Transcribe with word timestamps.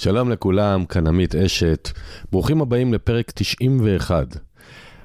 שלום 0.00 0.30
לכולם, 0.30 0.84
כאן 0.84 1.06
עמית 1.06 1.34
אשת. 1.34 1.90
ברוכים 2.32 2.62
הבאים 2.62 2.94
לפרק 2.94 3.30
91. 3.34 4.26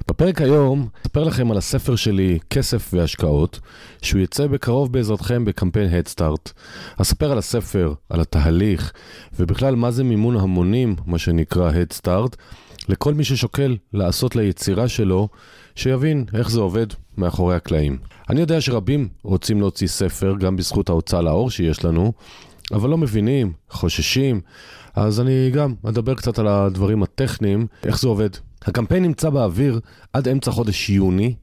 בפרק 0.07 0.41
היום 0.41 0.87
אספר 1.01 1.23
לכם 1.23 1.51
על 1.51 1.57
הספר 1.57 1.95
שלי, 1.95 2.39
כסף 2.49 2.89
והשקעות, 2.93 3.59
שהוא 4.01 4.21
יצא 4.21 4.47
בקרוב 4.47 4.93
בעזרתכם 4.93 5.45
בקמפיין 5.45 5.93
הדסטארט. 5.93 6.51
אספר 6.97 7.31
על 7.31 7.37
הספר, 7.37 7.93
על 8.09 8.21
התהליך, 8.21 8.91
ובכלל 9.39 9.75
מה 9.75 9.91
זה 9.91 10.03
מימון 10.03 10.37
המונים, 10.37 10.95
מה 11.05 11.17
שנקרא 11.17 11.71
הדסטארט, 11.71 12.35
לכל 12.89 13.13
מי 13.13 13.23
ששוקל 13.23 13.77
לעשות 13.93 14.35
ליצירה 14.35 14.87
שלו, 14.87 15.29
שיבין 15.75 16.25
איך 16.33 16.49
זה 16.49 16.59
עובד 16.59 16.87
מאחורי 17.17 17.55
הקלעים. 17.55 17.97
אני 18.29 18.41
יודע 18.41 18.61
שרבים 18.61 19.07
רוצים 19.23 19.59
להוציא 19.59 19.87
ספר, 19.87 20.35
גם 20.39 20.55
בזכות 20.55 20.89
ההוצאה 20.89 21.21
לאור 21.21 21.51
שיש 21.51 21.85
לנו, 21.85 22.13
אבל 22.71 22.89
לא 22.89 22.97
מבינים, 22.97 23.53
חוששים, 23.69 24.41
אז 24.95 25.19
אני 25.19 25.51
גם 25.53 25.73
אדבר 25.89 26.15
קצת 26.15 26.39
על 26.39 26.47
הדברים 26.47 27.03
הטכניים, 27.03 27.67
איך 27.83 27.99
זה 27.99 28.07
עובד. 28.07 28.29
הקמפיין 28.65 29.03
נמצא 29.03 29.29
באוויר 29.29 29.79
עד 30.13 30.27
אמצע 30.27 30.51
חודש 30.51 30.89
יוני, 30.89 31.35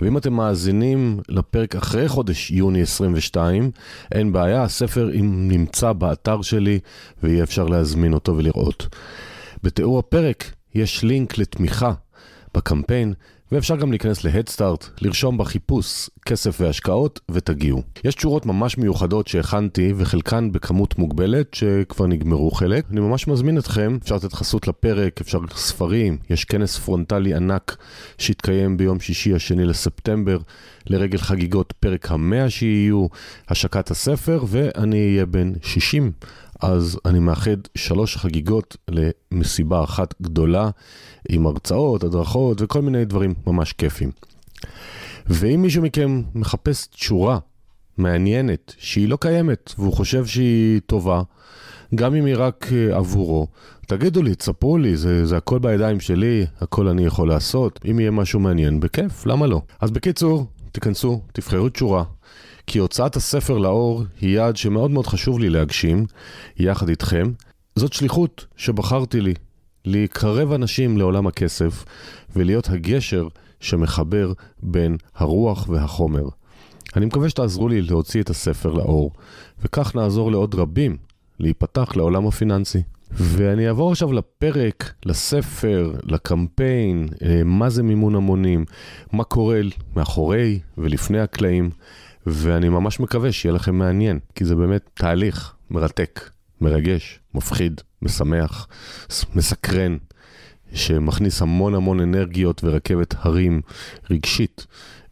ואם 0.00 0.16
אתם 0.16 0.32
מאזינים 0.32 1.20
לפרק 1.28 1.76
אחרי 1.76 2.08
חודש 2.08 2.50
יוני 2.50 2.82
22, 2.82 3.70
אין 4.12 4.32
בעיה, 4.32 4.62
הספר 4.62 5.10
נמצא 5.22 5.92
באתר 5.92 6.42
שלי 6.42 6.78
ויהיה 7.22 7.42
אפשר 7.42 7.64
להזמין 7.64 8.14
אותו 8.14 8.36
ולראות. 8.36 8.96
בתיאור 9.62 9.98
הפרק 9.98 10.52
יש 10.74 11.02
לינק 11.02 11.38
לתמיכה 11.38 11.92
בקמפיין, 12.54 13.14
ואפשר 13.52 13.76
גם 13.76 13.90
להיכנס 13.90 14.24
להדסטארט, 14.24 14.88
לרשום 15.00 15.38
בחיפוש 15.38 16.10
כסף 16.26 16.60
והשקעות 16.60 17.20
ותגיעו. 17.30 17.82
יש 18.04 18.14
תשורות 18.14 18.46
ממש 18.46 18.78
מיוחדות 18.78 19.28
שהכנתי 19.28 19.92
וחלקן 19.96 20.52
בכמות 20.52 20.98
מוגבלת 20.98 21.54
שכבר 21.54 22.06
נגמרו 22.06 22.50
חלק. 22.50 22.84
אני 22.90 23.00
ממש 23.00 23.28
מזמין 23.28 23.58
אתכם, 23.58 23.98
אפשר 24.02 24.14
לתת 24.14 24.32
חסות 24.32 24.68
לפרק, 24.68 25.20
אפשר 25.20 25.38
ספרים, 25.54 26.18
יש 26.30 26.44
כנס 26.44 26.78
פרונטלי 26.78 27.34
ענק 27.34 27.76
שהתקיים 28.18 28.76
ביום 28.76 29.00
שישי 29.00 29.34
השני 29.34 29.64
לספטמבר 29.64 30.38
לרגל 30.86 31.18
חגיגות 31.18 31.72
פרק 31.80 32.10
המאה 32.10 32.50
שיהיו, 32.50 33.06
השקת 33.48 33.90
הספר 33.90 34.44
ואני 34.48 35.10
אהיה 35.10 35.26
בן 35.26 35.52
60 35.62 36.12
אז 36.62 36.98
אני 37.04 37.18
מאחד 37.18 37.56
שלוש 37.74 38.16
חגיגות 38.16 38.76
למסיבה 38.88 39.84
אחת 39.84 40.14
גדולה, 40.22 40.70
עם 41.28 41.46
הרצאות, 41.46 42.04
הדרכות 42.04 42.62
וכל 42.62 42.82
מיני 42.82 43.04
דברים 43.04 43.34
ממש 43.46 43.72
כיפים. 43.72 44.10
ואם 45.26 45.62
מישהו 45.62 45.82
מכם 45.82 46.22
מחפש 46.34 46.86
תשורה 46.86 47.38
מעניינת, 47.98 48.74
שהיא 48.78 49.08
לא 49.08 49.16
קיימת, 49.20 49.72
והוא 49.78 49.92
חושב 49.92 50.26
שהיא 50.26 50.80
טובה, 50.86 51.22
גם 51.94 52.14
אם 52.14 52.24
היא 52.24 52.34
רק 52.38 52.66
אה, 52.72 52.96
עבורו, 52.96 53.46
תגידו 53.86 54.22
לי, 54.22 54.34
תספרו 54.34 54.78
לי, 54.78 54.96
זה, 54.96 55.26
זה 55.26 55.36
הכל 55.36 55.58
בידיים 55.58 56.00
שלי, 56.00 56.46
הכל 56.60 56.88
אני 56.88 57.04
יכול 57.04 57.28
לעשות. 57.28 57.80
אם 57.90 58.00
יהיה 58.00 58.10
משהו 58.10 58.40
מעניין, 58.40 58.80
בכיף, 58.80 59.26
למה 59.26 59.46
לא? 59.46 59.60
אז 59.80 59.90
בקיצור, 59.90 60.46
תיכנסו, 60.72 61.20
תבחרו 61.32 61.68
תשורה. 61.68 62.04
כי 62.66 62.78
הוצאת 62.78 63.16
הספר 63.16 63.58
לאור 63.58 64.04
היא 64.20 64.36
יעד 64.36 64.56
שמאוד 64.56 64.90
מאוד 64.90 65.06
חשוב 65.06 65.38
לי 65.38 65.50
להגשים, 65.50 66.06
יחד 66.56 66.88
איתכם. 66.88 67.32
זאת 67.76 67.92
שליחות 67.92 68.46
שבחרתי 68.56 69.20
לי, 69.20 69.34
לקרב 69.84 70.52
אנשים 70.52 70.98
לעולם 70.98 71.26
הכסף 71.26 71.84
ולהיות 72.36 72.68
הגשר 72.68 73.28
שמחבר 73.60 74.32
בין 74.62 74.96
הרוח 75.14 75.68
והחומר. 75.68 76.24
אני 76.96 77.06
מקווה 77.06 77.28
שתעזרו 77.28 77.68
לי 77.68 77.82
להוציא 77.82 78.22
את 78.22 78.30
הספר 78.30 78.72
לאור, 78.72 79.10
וכך 79.62 79.94
נעזור 79.96 80.30
לעוד 80.30 80.54
רבים 80.54 80.96
להיפתח 81.40 81.96
לעולם 81.96 82.26
הפיננסי. 82.26 82.82
ואני 83.10 83.68
אעבור 83.68 83.90
עכשיו 83.90 84.12
לפרק, 84.12 84.92
לספר, 85.06 85.92
לקמפיין, 86.04 87.08
אה, 87.24 87.42
מה 87.44 87.70
זה 87.70 87.82
מימון 87.82 88.14
המונים, 88.14 88.64
מה 89.12 89.24
קורה 89.24 89.60
מאחורי 89.96 90.60
ולפני 90.78 91.20
הקלעים. 91.20 91.70
ואני 92.26 92.68
ממש 92.68 93.00
מקווה 93.00 93.32
שיהיה 93.32 93.54
לכם 93.54 93.74
מעניין, 93.74 94.18
כי 94.34 94.44
זה 94.44 94.54
באמת 94.54 94.90
תהליך 94.94 95.54
מרתק, 95.70 96.30
מרגש, 96.60 97.20
מפחיד, 97.34 97.80
משמח, 98.02 98.68
מסקרן, 99.34 99.96
שמכניס 100.74 101.42
המון 101.42 101.74
המון 101.74 102.00
אנרגיות 102.00 102.64
ורכבת 102.64 103.14
הרים 103.18 103.60
רגשית. 104.10 104.66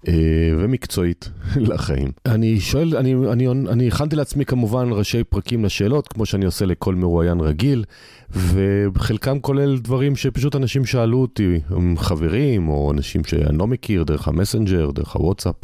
אה, 0.09 0.13
ומקצועית 0.59 1.31
לחיים. 1.57 2.13
אני 2.27 2.61
שואל, 2.61 2.97
אני, 2.97 3.15
אני, 3.15 3.49
אני 3.49 3.89
הכנתי 3.89 4.17
לעצמי 4.17 4.45
כמובן 4.45 4.89
ראשי 4.93 5.25
פרקים 5.25 5.65
לשאלות, 5.65 6.09
כמו 6.09 6.27
שאני 6.27 6.45
עושה 6.45 6.67
לכל 6.67 6.95
מרואיין 6.95 7.41
רגיל, 7.41 7.85
וחלקם 8.31 9.41
כולל 9.41 9.79
דברים 9.79 10.17
שפשוט 10.17 10.57
אנשים 10.57 10.87
שאלו 10.87 11.19
אותי, 11.19 11.61
חברים, 11.97 12.69
או 12.69 12.93
אנשים 12.93 13.25
שאני 13.25 13.59
לא 13.59 13.67
מכיר, 13.67 14.05
דרך 14.05 14.29
המסנג'ר, 14.29 14.91
דרך 14.91 15.17
הוואטסאפ. 15.17 15.57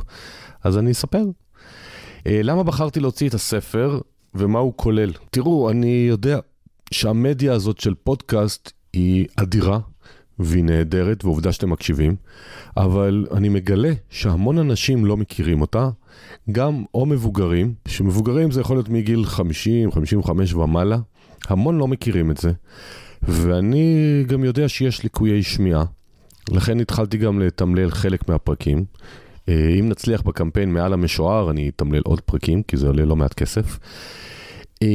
אז 0.66 0.78
אני 0.78 0.90
אספר. 0.90 1.24
אה, 2.26 2.40
למה 2.42 2.62
בחרתי 2.62 3.00
להוציא 3.00 3.28
את 3.28 3.34
הספר 3.34 4.00
ומה 4.34 4.58
הוא 4.58 4.72
כולל? 4.76 5.12
תראו, 5.30 5.70
אני 5.70 6.06
יודע 6.08 6.38
שהמדיה 6.90 7.52
הזאת 7.52 7.80
של 7.80 7.94
פודקאסט 7.94 8.72
היא 8.92 9.26
אדירה 9.36 9.78
והיא 10.38 10.64
נהדרת, 10.64 11.24
ועובדה 11.24 11.52
שאתם 11.52 11.70
מקשיבים, 11.70 12.16
אבל 12.76 13.26
אני 13.34 13.48
מגלה 13.48 13.92
שהמון 14.10 14.58
אנשים 14.58 15.06
לא 15.06 15.16
מכירים 15.16 15.60
אותה, 15.60 15.88
גם 16.52 16.84
או 16.94 17.06
מבוגרים, 17.06 17.74
שמבוגרים 17.88 18.50
זה 18.50 18.60
יכול 18.60 18.76
להיות 18.76 18.88
מגיל 18.88 19.24
50, 19.24 19.92
55 19.92 20.54
ומעלה, 20.54 20.98
המון 21.48 21.78
לא 21.78 21.88
מכירים 21.88 22.30
את 22.30 22.36
זה, 22.36 22.52
ואני 23.22 24.24
גם 24.26 24.44
יודע 24.44 24.68
שיש 24.68 25.02
ליקויי 25.02 25.42
שמיעה, 25.42 25.84
לכן 26.50 26.80
התחלתי 26.80 27.18
גם 27.18 27.40
לתמלל 27.40 27.90
חלק 27.90 28.28
מהפרקים. 28.28 28.84
אה, 29.48 29.68
אם 29.80 29.88
נצליח 29.88 30.22
בקמפיין 30.22 30.72
מעל 30.72 30.92
המשוער, 30.92 31.50
אני 31.50 31.68
אתמלל 31.68 32.02
עוד 32.04 32.20
פרקים, 32.20 32.62
כי 32.62 32.76
זה 32.76 32.86
עולה 32.86 33.04
לא 33.04 33.16
מעט 33.16 33.34
כסף. 33.34 33.78
אה, 34.82 34.88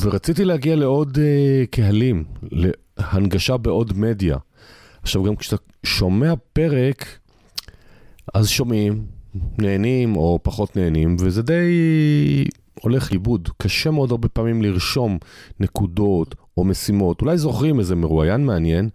ורציתי 0.00 0.44
להגיע 0.44 0.76
לעוד 0.76 1.18
אה, 1.18 1.64
קהלים, 1.70 2.24
להנגשה 2.52 3.56
בעוד 3.56 3.98
מדיה. 3.98 4.36
עכשיו, 5.02 5.22
גם 5.22 5.36
כשאתה 5.36 5.62
שומע 5.84 6.34
פרק, 6.52 7.18
אז 8.34 8.48
שומעים, 8.48 9.06
נהנים 9.58 10.16
או 10.16 10.38
פחות 10.42 10.76
נהנים, 10.76 11.16
וזה 11.20 11.42
די 11.42 11.64
הולך 12.80 13.12
לאיבוד. 13.12 13.48
קשה 13.58 13.90
מאוד 13.90 14.10
הרבה 14.10 14.28
פעמים 14.28 14.62
לרשום 14.62 15.18
נקודות 15.60 16.34
או 16.56 16.64
משימות. 16.64 17.20
אולי 17.20 17.38
זוכרים 17.38 17.78
איזה 17.78 17.94
מרואיין 17.94 18.46
מעניין, 18.46 18.88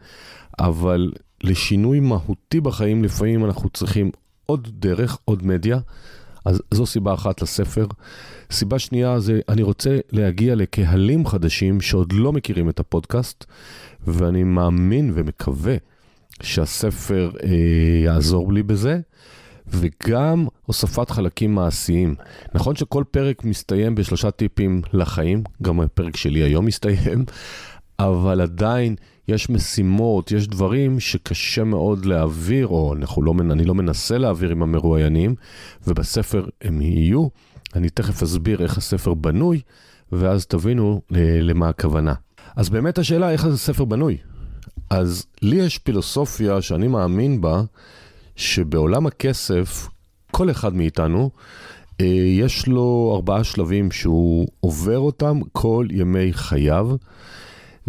אבל 0.59 1.11
לשינוי 1.43 1.99
מהותי 1.99 2.61
בחיים 2.61 3.03
לפעמים 3.03 3.45
אנחנו 3.45 3.69
צריכים 3.69 4.11
עוד 4.49 4.67
דרך, 4.71 5.17
עוד 5.25 5.45
מדיה. 5.45 5.79
אז 6.45 6.61
זו 6.71 6.85
סיבה 6.85 7.13
אחת 7.13 7.41
לספר. 7.41 7.85
סיבה 8.51 8.79
שנייה 8.79 9.19
זה, 9.19 9.39
אני 9.49 9.61
רוצה 9.63 9.97
להגיע 10.11 10.55
לקהלים 10.55 11.25
חדשים 11.25 11.81
שעוד 11.81 12.13
לא 12.13 12.33
מכירים 12.33 12.69
את 12.69 12.79
הפודקאסט, 12.79 13.45
ואני 14.07 14.43
מאמין 14.43 15.11
ומקווה 15.15 15.75
שהספר 16.41 17.31
אה, 17.43 17.49
יעזור 18.03 18.53
לי 18.53 18.63
בזה, 18.63 18.99
וגם 19.67 20.47
הוספת 20.65 21.09
חלקים 21.09 21.55
מעשיים. 21.55 22.15
נכון 22.53 22.75
שכל 22.75 23.03
פרק 23.11 23.43
מסתיים 23.43 23.95
בשלושה 23.95 24.31
טיפים 24.31 24.81
לחיים, 24.93 25.43
גם 25.61 25.79
הפרק 25.79 26.15
שלי 26.15 26.39
היום 26.39 26.65
מסתיים, 26.65 27.25
אבל 27.99 28.41
עדיין 28.41 28.95
יש 29.29 29.49
משימות, 29.49 30.31
יש 30.31 30.47
דברים 30.47 30.99
שקשה 30.99 31.63
מאוד 31.63 32.05
להעביר, 32.05 32.67
או 32.67 32.95
לא, 33.17 33.33
אני 33.51 33.65
לא 33.65 33.75
מנסה 33.75 34.17
להעביר 34.17 34.51
עם 34.51 34.63
המרואיינים, 34.63 35.35
ובספר 35.87 36.45
הם 36.61 36.81
יהיו. 36.81 37.27
אני 37.75 37.89
תכף 37.89 38.23
אסביר 38.23 38.63
איך 38.63 38.77
הספר 38.77 39.13
בנוי, 39.13 39.61
ואז 40.11 40.45
תבינו 40.45 41.01
אה, 41.15 41.39
למה 41.41 41.69
הכוונה. 41.69 42.13
אז 42.55 42.69
באמת 42.69 42.97
השאלה 42.97 43.31
איך 43.31 43.45
הספר 43.45 43.85
בנוי. 43.85 44.17
אז 44.89 45.25
לי 45.41 45.55
יש 45.55 45.77
פילוסופיה 45.77 46.61
שאני 46.61 46.87
מאמין 46.87 47.41
בה, 47.41 47.61
שבעולם 48.35 49.07
הכסף, 49.07 49.87
כל 50.31 50.51
אחד 50.51 50.75
מאיתנו, 50.75 51.29
אה, 52.01 52.05
יש 52.39 52.67
לו 52.67 53.13
ארבעה 53.15 53.43
שלבים 53.43 53.91
שהוא 53.91 54.47
עובר 54.59 54.99
אותם 54.99 55.39
כל 55.51 55.87
ימי 55.91 56.33
חייו. 56.33 56.89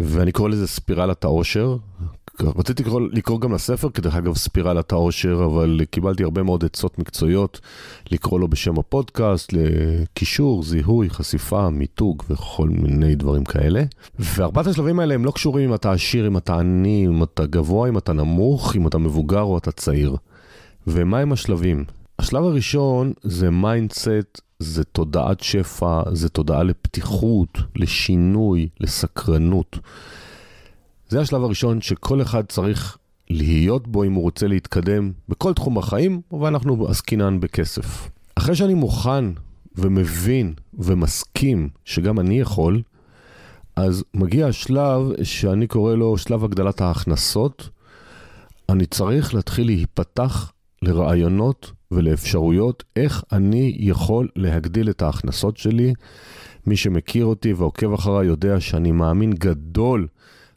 ואני 0.01 0.33
קורא 0.33 0.49
לזה 0.49 0.67
ספירלת 0.67 1.25
העושר. 1.25 1.77
רציתי 2.41 2.83
לקרוא, 2.83 3.01
לקרוא 3.13 3.41
גם 3.41 3.53
לספר, 3.53 3.91
כדרך 3.91 4.15
אגב 4.17 4.37
ספירלת 4.37 4.93
העושר, 4.93 5.43
אבל 5.45 5.81
קיבלתי 5.91 6.23
הרבה 6.23 6.43
מאוד 6.43 6.65
עצות 6.65 6.99
מקצועיות 6.99 7.61
לקרוא 8.11 8.41
לו 8.41 8.49
בשם 8.49 8.79
הפודקאסט, 8.79 9.53
לקישור, 9.53 10.63
זיהוי, 10.63 11.11
חשיפה, 11.11 11.71
מיתוג 11.71 12.23
וכל 12.31 12.69
מיני 12.69 13.15
דברים 13.15 13.45
כאלה. 13.45 13.83
וארבעת 14.19 14.67
השלבים 14.67 15.01
האלה 15.01 15.15
הם 15.15 15.25
לא 15.25 15.31
קשורים 15.31 15.69
אם 15.69 15.75
אתה 15.75 15.93
עשיר, 15.93 16.27
אם 16.27 16.37
אתה 16.37 16.59
עני, 16.59 17.07
אם 17.07 17.23
אתה 17.23 17.47
גבוה, 17.47 17.89
אם 17.89 17.99
אתה 17.99 18.13
נמוך, 18.13 18.77
אם 18.77 18.87
אתה 18.87 18.99
מבוגר 18.99 19.43
או 19.43 19.59
אתה 19.59 19.73
צעיר. 19.73 20.17
ומה 20.87 21.19
הם 21.19 21.33
השלבים? 21.33 21.85
השלב 22.19 22.45
הראשון 22.45 23.13
זה 23.23 23.51
mindset 23.51 24.41
זה 24.61 24.85
תודעת 24.85 25.41
שפע, 25.41 26.03
זה 26.13 26.29
תודעה 26.29 26.63
לפתיחות, 26.63 27.59
לשינוי, 27.77 28.69
לסקרנות. 28.81 29.79
זה 31.09 31.21
השלב 31.21 31.43
הראשון 31.43 31.81
שכל 31.81 32.23
אחד 32.23 32.45
צריך 32.47 32.99
להיות 33.31 33.89
בו 33.89 34.05
אם 34.05 34.13
הוא 34.13 34.23
רוצה 34.23 34.47
להתקדם 34.47 35.13
בכל 35.29 35.55
תחום 35.55 35.79
החיים, 35.79 36.21
ואנחנו 36.41 36.89
עסקינן 36.89 37.41
בכסף. 37.41 38.11
אחרי 38.35 38.57
שאני 38.57 38.75
מוכן 38.75 39.25
ומבין 39.75 40.55
ומסכים 40.75 41.69
שגם 41.85 42.21
אני 42.21 42.41
יכול, 42.41 42.83
אז 43.77 44.05
מגיע 44.15 44.47
השלב 44.47 45.01
שאני 45.23 45.67
קורא 45.67 45.95
לו 45.95 46.19
שלב 46.19 46.45
הגדלת 46.45 46.81
ההכנסות. 46.81 47.69
אני 48.69 48.87
צריך 48.87 49.35
להתחיל 49.35 49.67
להיפתח 49.67 50.53
לרעיונות 50.83 51.73
ולאפשרויות 51.91 52.85
איך 52.97 53.25
אני 53.33 53.77
יכול 53.79 54.29
להגדיל 54.37 54.91
את 54.91 55.03
ההכנסות 55.03 55.57
שלי. 55.57 55.95
מי 56.67 56.77
שמכיר 56.77 57.25
אותי 57.25 57.53
ועוקב 57.53 57.93
אחריי 57.93 58.27
יודע 58.27 58.61
שאני 58.61 58.93
מאמין 58.93 59.33
גדול 59.33 60.07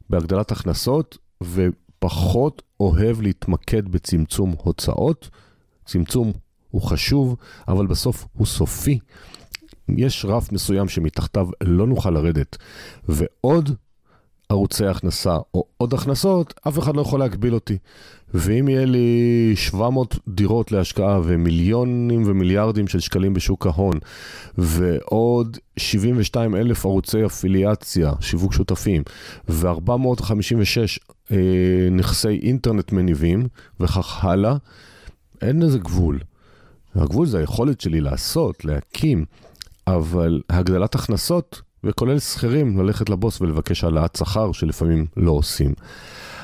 בהגדלת 0.10 0.52
הכנסות 0.52 1.18
ופחות 1.42 2.62
אוהב 2.80 3.22
להתמקד 3.22 3.90
בצמצום 3.90 4.56
הוצאות. 4.58 5.30
צמצום 5.86 6.32
הוא 6.70 6.82
חשוב, 6.82 7.36
אבל 7.68 7.88
בסוף 7.88 8.28
הוא 8.34 8.48
סופי. 8.48 9.00
יש 9.90 10.26
רף 10.26 10.52
מסוים 10.52 10.90
שמתחתיו 10.90 11.48
לא 11.64 11.88
נוכל 11.88 12.10
לרדת, 12.10 12.58
ועוד 13.08 13.76
ערוצי 14.54 14.86
הכנסה 14.86 15.38
או 15.54 15.66
עוד 15.78 15.94
הכנסות, 15.94 16.54
אף 16.68 16.80
אחד 16.80 16.96
לא 16.96 17.02
יכול 17.02 17.20
להגביל 17.20 17.54
אותי. 17.54 17.78
ואם 18.34 18.68
יהיה 18.70 18.86
לי 18.86 19.52
700 19.56 20.16
דירות 20.28 20.72
להשקעה 20.72 21.20
ומיליונים 21.24 22.24
ומיליארדים 22.26 22.88
של 22.88 23.00
שקלים 23.00 23.34
בשוק 23.34 23.66
ההון, 23.66 24.00
ועוד 24.58 25.58
72 25.78 26.56
אלף 26.56 26.86
ערוצי 26.86 27.26
אפיליאציה, 27.26 28.14
שיווק 28.20 28.54
שותפים, 28.54 29.04
ו-456 29.50 31.00
אה, 31.32 31.38
נכסי 31.92 32.40
אינטרנט 32.44 32.92
מניבים, 32.92 33.48
וכך 33.80 34.26
הלאה, 34.26 34.56
אין 35.42 35.62
לזה 35.62 35.80
גבול. 35.80 36.20
הגבול 36.96 37.28
זה 37.28 37.40
היכולת 37.40 37.82
שלי 37.82 38.02
לעשות, 38.02 38.66
להקים, 38.66 39.26
אבל 39.88 40.42
הגדלת 40.50 40.96
הכנסות, 40.96 41.62
וכולל 41.84 42.20
שכירים, 42.20 42.78
ללכת 42.78 43.10
לבוס 43.10 43.42
ולבקש 43.42 43.84
העלאת 43.84 44.16
שכר 44.16 44.52
שלפעמים 44.52 45.06
לא 45.18 45.32
עושים. 45.32 45.74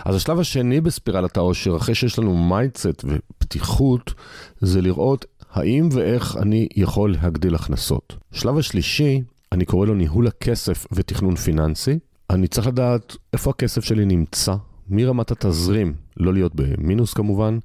אז 0.05 0.15
השלב 0.15 0.39
השני 0.39 0.81
בספירלת 0.81 1.37
העושר, 1.37 1.77
אחרי 1.77 1.95
שיש 1.95 2.19
לנו 2.19 2.37
mindset 2.37 3.05
ופתיחות, 3.05 4.13
זה 4.61 4.81
לראות 4.81 5.25
האם 5.51 5.89
ואיך 5.91 6.37
אני 6.37 6.67
יכול 6.75 7.11
להגדיל 7.13 7.55
הכנסות. 7.55 8.15
שלב 8.31 8.57
השלישי, 8.57 9.21
אני 9.51 9.65
קורא 9.65 9.85
לו 9.85 9.95
ניהול 9.95 10.27
הכסף 10.27 10.85
ותכנון 10.91 11.35
פיננסי. 11.35 11.99
אני 12.29 12.47
צריך 12.47 12.67
לדעת 12.67 13.15
איפה 13.33 13.49
הכסף 13.49 13.83
שלי 13.83 14.05
נמצא, 14.05 14.55
מרמת 14.89 15.31
התזרים, 15.31 15.93
לא 16.17 16.33
להיות 16.33 16.55
במינוס 16.55 17.13
כמובן, 17.13 17.59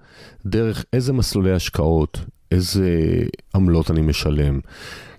דרך 0.46 0.84
איזה 0.92 1.12
מסלולי 1.12 1.52
השקעות, 1.52 2.20
איזה 2.52 2.88
עמלות 3.54 3.90
אני 3.90 4.02
משלם. 4.02 4.60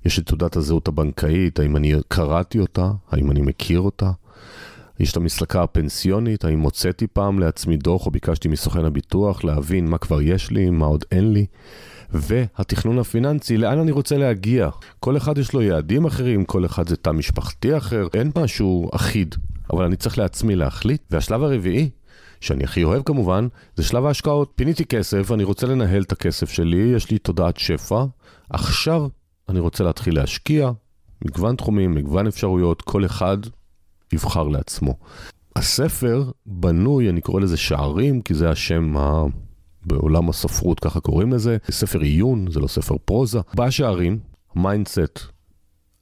יש 0.05 0.19
את 0.19 0.25
תעודת 0.25 0.55
הזהות 0.55 0.87
הבנקאית, 0.87 1.59
האם 1.59 1.77
אני 1.77 1.93
קראתי 2.07 2.59
אותה, 2.59 2.91
האם 3.11 3.31
אני 3.31 3.41
מכיר 3.41 3.79
אותה. 3.79 4.11
יש 4.99 5.11
את 5.11 5.17
המסלקה 5.17 5.63
הפנסיונית, 5.63 6.45
האם 6.45 6.59
הוצאתי 6.59 7.07
פעם 7.07 7.39
לעצמי 7.39 7.77
דוח 7.77 8.05
או 8.05 8.11
ביקשתי 8.11 8.47
מסוכן 8.47 8.85
הביטוח 8.85 9.43
להבין 9.43 9.87
מה 9.89 9.97
כבר 9.97 10.21
יש 10.21 10.51
לי, 10.51 10.69
מה 10.69 10.85
עוד 10.85 11.05
אין 11.11 11.33
לי. 11.33 11.45
והתכנון 12.09 12.99
הפיננסי, 12.99 13.57
לאן 13.57 13.79
אני 13.79 13.91
רוצה 13.91 14.17
להגיע. 14.17 14.69
כל 14.99 15.17
אחד 15.17 15.37
יש 15.37 15.53
לו 15.53 15.61
יעדים 15.61 16.05
אחרים, 16.05 16.45
כל 16.45 16.65
אחד 16.65 16.89
זה 16.89 16.95
תא 16.95 17.09
משפחתי 17.09 17.77
אחר, 17.77 18.07
אין 18.13 18.31
משהו 18.37 18.89
אחיד, 18.93 19.35
אבל 19.73 19.85
אני 19.85 19.95
צריך 19.95 20.17
לעצמי 20.17 20.55
להחליט. 20.55 21.01
והשלב 21.11 21.43
הרביעי, 21.43 21.89
שאני 22.41 22.63
הכי 22.63 22.83
אוהב 22.83 23.03
כמובן, 23.03 23.47
זה 23.75 23.83
שלב 23.83 24.05
ההשקעות. 24.05 24.51
פיניתי 24.55 24.85
כסף, 24.85 25.31
אני 25.31 25.43
רוצה 25.43 25.67
לנהל 25.67 26.01
את 26.01 26.11
הכסף 26.11 26.49
שלי, 26.49 26.91
יש 26.95 27.11
לי 27.11 27.17
תודעת 27.17 27.57
שפע. 27.57 28.03
עכשיו 28.49 29.07
אני 29.49 29.59
רוצה 29.59 29.83
להתחיל 29.83 30.15
להשקיע, 30.15 30.71
מגוון 31.25 31.55
תחומים, 31.55 31.95
מגוון 31.95 32.27
אפשרויות, 32.27 32.81
כל 32.81 33.05
אחד 33.05 33.37
יבחר 34.13 34.43
לעצמו. 34.43 34.95
הספר 35.55 36.31
בנוי, 36.45 37.09
אני 37.09 37.21
קורא 37.21 37.41
לזה 37.41 37.57
שערים, 37.57 38.21
כי 38.21 38.33
זה 38.33 38.49
השם 38.49 38.97
ה... 38.97 39.23
בעולם 39.85 40.29
הספרות, 40.29 40.79
ככה 40.79 40.99
קוראים 40.99 41.33
לזה. 41.33 41.57
ספר 41.71 41.99
עיון, 41.99 42.51
זה 42.51 42.59
לא 42.59 42.67
ספר 42.67 42.95
פרוזה. 43.05 43.39
בשערים, 43.55 44.19
mindset, 44.55 45.19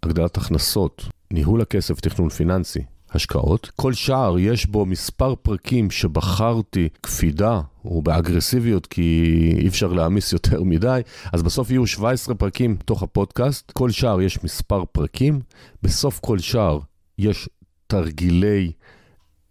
הגדלת 0.03 0.37
הכנסות, 0.37 1.05
ניהול 1.31 1.61
הכסף, 1.61 1.99
תכנון 1.99 2.29
פיננסי, 2.29 2.83
השקעות. 3.15 3.71
כל 3.75 3.93
שער 3.93 4.39
יש 4.39 4.65
בו 4.65 4.85
מספר 4.85 5.35
פרקים 5.35 5.91
שבחרתי 5.91 6.89
קפידה 7.01 7.61
או 7.85 8.01
באגרסיביות 8.01 8.85
כי 8.85 9.33
אי 9.57 9.67
אפשר 9.67 9.93
להעמיס 9.93 10.33
יותר 10.33 10.63
מדי, 10.63 11.01
אז 11.33 11.43
בסוף 11.43 11.71
יהיו 11.71 11.87
17 11.87 12.35
פרקים 12.35 12.77
תוך 12.85 13.03
הפודקאסט. 13.03 13.71
כל 13.71 13.91
שער 13.91 14.21
יש 14.21 14.43
מספר 14.43 14.83
פרקים, 14.91 15.39
בסוף 15.83 16.19
כל 16.19 16.39
שער 16.39 16.79
יש 17.17 17.49
תרגילי 17.87 18.71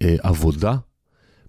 אה, 0.03 0.17
עבודה. 0.23 0.76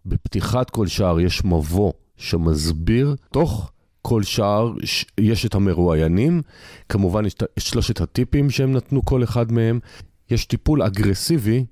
בפתיחת 0.06 0.70
כל 0.70 0.88
שער 0.88 1.20
יש 1.20 1.46
מבוא 1.46 1.92
שמסביר, 2.18 3.16
תוך 3.32 3.72
כל 4.02 4.24
שער 4.24 4.74
יש 5.18 5.46
את 5.46 5.56
המרואיינים, 5.56 6.42
כמובן 6.90 7.26
יש 7.26 7.34
את 7.34 7.44
שלושת 7.60 8.02
הטיפים 8.02 8.50
שהם 8.50 8.72
נתנו 8.74 9.06
כל 9.06 9.24
אחד 9.24 9.52
מהם. 9.52 9.80
יש 10.30 10.46
טיפול 10.46 10.84
אגרסיבי 10.84 11.66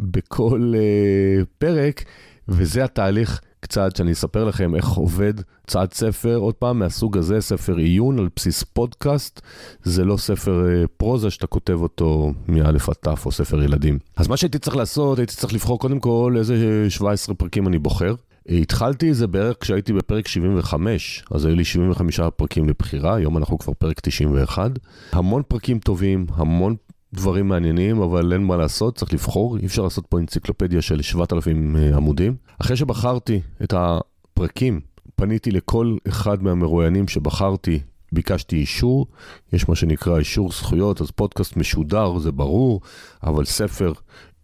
בכל 0.00 0.72
uh, 0.74 1.44
פרק, 1.58 2.04
וזה 2.48 2.84
התהליך 2.84 3.40
קצת 3.60 3.96
שאני 3.96 4.12
אספר 4.12 4.44
לכם 4.44 4.74
איך 4.74 4.88
עובד 4.88 5.34
צעד 5.66 5.92
ספר, 5.92 6.36
עוד 6.36 6.54
פעם, 6.54 6.78
מהסוג 6.78 7.18
הזה, 7.18 7.40
ספר 7.40 7.76
עיון 7.76 8.18
על 8.18 8.28
בסיס 8.36 8.62
פודקאסט, 8.62 9.40
זה 9.82 10.04
לא 10.04 10.16
ספר 10.16 10.64
uh, 10.64 10.88
פרוזה 10.96 11.30
שאתה 11.30 11.46
כותב 11.46 11.78
אותו 11.82 12.32
מאלף 12.48 12.88
עד 12.88 12.94
תף 13.00 13.26
או 13.26 13.32
ספר 13.32 13.62
ילדים. 13.62 13.98
אז 14.16 14.28
מה 14.28 14.36
שהייתי 14.36 14.58
צריך 14.58 14.76
לעשות, 14.76 15.18
הייתי 15.18 15.36
צריך 15.36 15.52
לבחור 15.52 15.78
קודם 15.78 16.00
כל 16.00 16.34
איזה 16.38 16.86
17 16.88 17.34
פרקים 17.34 17.68
אני 17.68 17.78
בוחר. 17.78 18.14
התחלתי 18.48 19.10
את 19.10 19.14
זה 19.14 19.26
בערך 19.26 19.56
כשהייתי 19.60 19.92
בפרק 19.92 20.28
75, 20.28 21.24
אז 21.30 21.44
היו 21.44 21.54
לי 21.54 21.64
75 21.64 22.20
פרקים 22.36 22.68
לבחירה, 22.68 23.14
היום 23.14 23.38
אנחנו 23.38 23.58
כבר 23.58 23.72
פרק 23.72 24.00
91. 24.00 24.70
המון 25.12 25.42
פרקים 25.48 25.78
טובים, 25.78 26.26
המון 26.34 26.74
דברים 27.14 27.48
מעניינים, 27.48 28.02
אבל 28.02 28.32
אין 28.32 28.44
מה 28.44 28.56
לעשות, 28.56 28.96
צריך 28.96 29.12
לבחור, 29.12 29.56
אי 29.56 29.66
אפשר 29.66 29.82
לעשות 29.82 30.06
פה 30.06 30.18
אנציקלופדיה 30.18 30.82
של 30.82 31.02
7,000 31.02 31.76
אה, 31.76 31.96
עמודים. 31.96 32.36
אחרי 32.58 32.76
שבחרתי 32.76 33.40
את 33.62 33.74
הפרקים, 33.76 34.80
פניתי 35.16 35.50
לכל 35.50 35.96
אחד 36.08 36.42
מהמרואיינים 36.42 37.08
שבחרתי, 37.08 37.80
ביקשתי 38.12 38.56
אישור, 38.56 39.06
יש 39.52 39.68
מה 39.68 39.74
שנקרא 39.74 40.18
אישור 40.18 40.52
זכויות, 40.52 41.00
אז 41.00 41.10
פודקאסט 41.10 41.56
משודר, 41.56 42.18
זה 42.18 42.32
ברור, 42.32 42.80
אבל 43.22 43.44
ספר, 43.44 43.92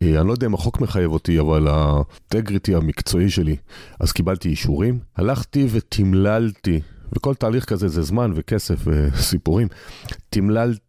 אה, 0.03 0.21
אני 0.21 0.29
לא 0.29 0.33
יודע 0.33 0.47
אם 0.47 0.55
החוק 0.55 0.81
מחייב 0.81 1.13
אותי, 1.13 1.41
אבל 1.41 1.69
האינטגריטי 1.69 2.75
המקצועי 2.75 3.31
שלי, 3.31 3.57
אז 4.01 4.13
קיבלתי 4.13 4.49
אישורים. 4.49 4.99
הלכתי 5.17 5.67
ותמללתי, 5.71 6.81
וכל 7.13 7.35
תהליך 7.35 7.65
כזה 7.65 7.89
זה 7.89 8.03
זמן 8.03 8.33
וכסף 8.35 8.81
וסיפורים. 8.87 9.69
תמללתי. 10.31 10.81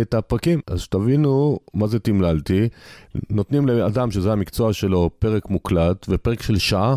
את 0.00 0.14
הפרקים. 0.14 0.60
אז 0.66 0.80
שתבינו 0.80 1.58
מה 1.74 1.86
זה 1.86 1.98
תמללתי. 1.98 2.68
נותנים 3.30 3.66
לאדם 3.66 4.10
שזה 4.10 4.32
המקצוע 4.32 4.72
שלו 4.72 5.10
פרק 5.18 5.50
מוקלט, 5.50 6.06
ופרק 6.08 6.42
של 6.42 6.58
שעה, 6.58 6.96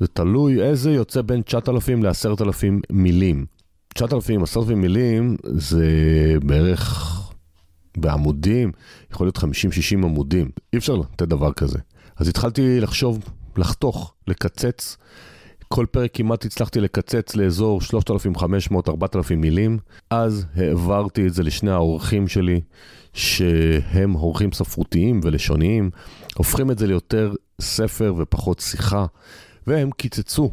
זה 0.00 0.06
תלוי 0.06 0.62
איזה 0.62 0.92
יוצא 0.92 1.22
בין 1.22 1.42
9,000 1.42 2.04
ל-10,000 2.04 2.52
מילים. 2.90 3.46
9,000, 3.94 4.42
10,000 4.42 4.80
מילים 4.80 5.36
זה 5.44 5.86
בערך 6.44 7.12
בעמודים, 7.96 8.72
יכול 9.12 9.26
להיות 9.26 9.38
50-60 9.38 9.42
עמודים. 9.92 10.50
אי 10.72 10.78
אפשר 10.78 10.94
לתת 10.94 11.28
דבר 11.28 11.52
כזה. 11.52 11.78
אז 12.16 12.28
התחלתי 12.28 12.80
לחשוב, 12.80 13.18
לחתוך, 13.56 14.14
לקצץ. 14.28 14.96
כל 15.68 15.86
פרק 15.90 16.10
כמעט 16.14 16.44
הצלחתי 16.44 16.80
לקצץ 16.80 17.36
לאזור 17.36 17.80
3,500-4,000 17.80 19.34
מילים. 19.36 19.78
אז 20.10 20.46
העברתי 20.56 21.26
את 21.26 21.34
זה 21.34 21.42
לשני 21.42 21.70
האורחים 21.70 22.28
שלי, 22.28 22.60
שהם 23.12 24.14
אורחים 24.14 24.52
ספרותיים 24.52 25.20
ולשוניים, 25.22 25.90
הופכים 26.36 26.70
את 26.70 26.78
זה 26.78 26.86
ליותר 26.86 27.34
ספר 27.60 28.14
ופחות 28.16 28.60
שיחה, 28.60 29.06
והם 29.66 29.90
קיצצו 29.90 30.52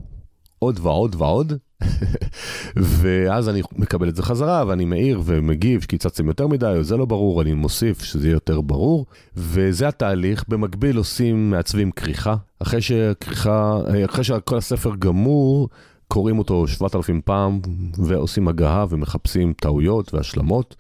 עוד 0.60 0.80
ועוד 0.82 1.16
ועוד, 1.20 1.54
ואז 2.76 3.50
אני 3.50 3.62
מקבל 3.78 4.10
את 4.10 4.16
זה 4.16 4.24
חזרה, 4.24 4.64
ואני 4.68 4.86
מעיר 4.86 5.22
ומגיב 5.26 5.82
שקיצצתם 5.82 6.28
יותר 6.28 6.48
מדי, 6.48 6.78
זה 6.82 6.98
לא 6.98 7.06
ברור, 7.06 7.42
אני 7.42 7.54
מוסיף 7.54 8.04
שזה 8.04 8.28
יהיה 8.28 8.36
יותר 8.36 8.62
ברור, 8.62 9.06
וזה 9.36 9.88
התהליך. 9.88 10.44
במקביל 10.48 10.98
עושים, 10.98 11.50
מעצבים 11.50 11.92
כריכה. 11.92 12.36
אחרי 12.60 12.82
שכריכה, 12.82 13.78
אחרי 14.06 14.24
שכל 14.24 14.58
הספר 14.58 14.96
גמור, 15.00 15.70
קוראים 16.08 16.40
אותו 16.40 16.68
7,000 16.68 17.22
פעם 17.22 17.60
ועושים 17.98 18.48
הגהה 18.48 18.86
ומחפשים 18.90 19.54
טעויות 19.54 20.14
והשלמות. 20.14 20.76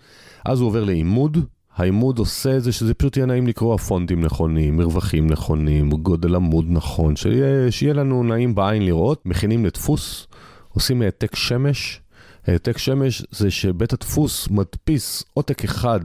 אז 0.45 0.59
הוא 0.59 0.67
עובר 0.67 0.83
לעימוד, 0.83 1.37
העימוד 1.75 2.19
עושה 2.19 2.57
את 2.57 2.63
זה 2.63 2.71
שזה 2.71 2.93
פשוט 2.93 3.17
יהיה 3.17 3.25
נעים 3.25 3.47
לקרוא 3.47 3.73
הפונטים 3.73 4.21
נכונים, 4.21 4.77
מרווחים 4.77 5.27
נכונים, 5.27 5.89
גודל 5.89 6.35
עמוד 6.35 6.65
נכון, 6.69 7.15
שיהיה, 7.15 7.71
שיהיה 7.71 7.93
לנו 7.93 8.23
נעים 8.23 8.55
בעין 8.55 8.85
לראות, 8.85 9.25
מכינים 9.25 9.65
לדפוס, 9.65 10.27
עושים 10.73 11.01
העתק 11.01 11.35
שמש. 11.35 12.01
העתק 12.47 12.77
שמש 12.77 13.23
זה 13.31 13.51
שבית 13.51 13.93
הדפוס 13.93 14.47
מדפיס 14.47 15.23
עותק 15.33 15.63
אחד 15.63 15.99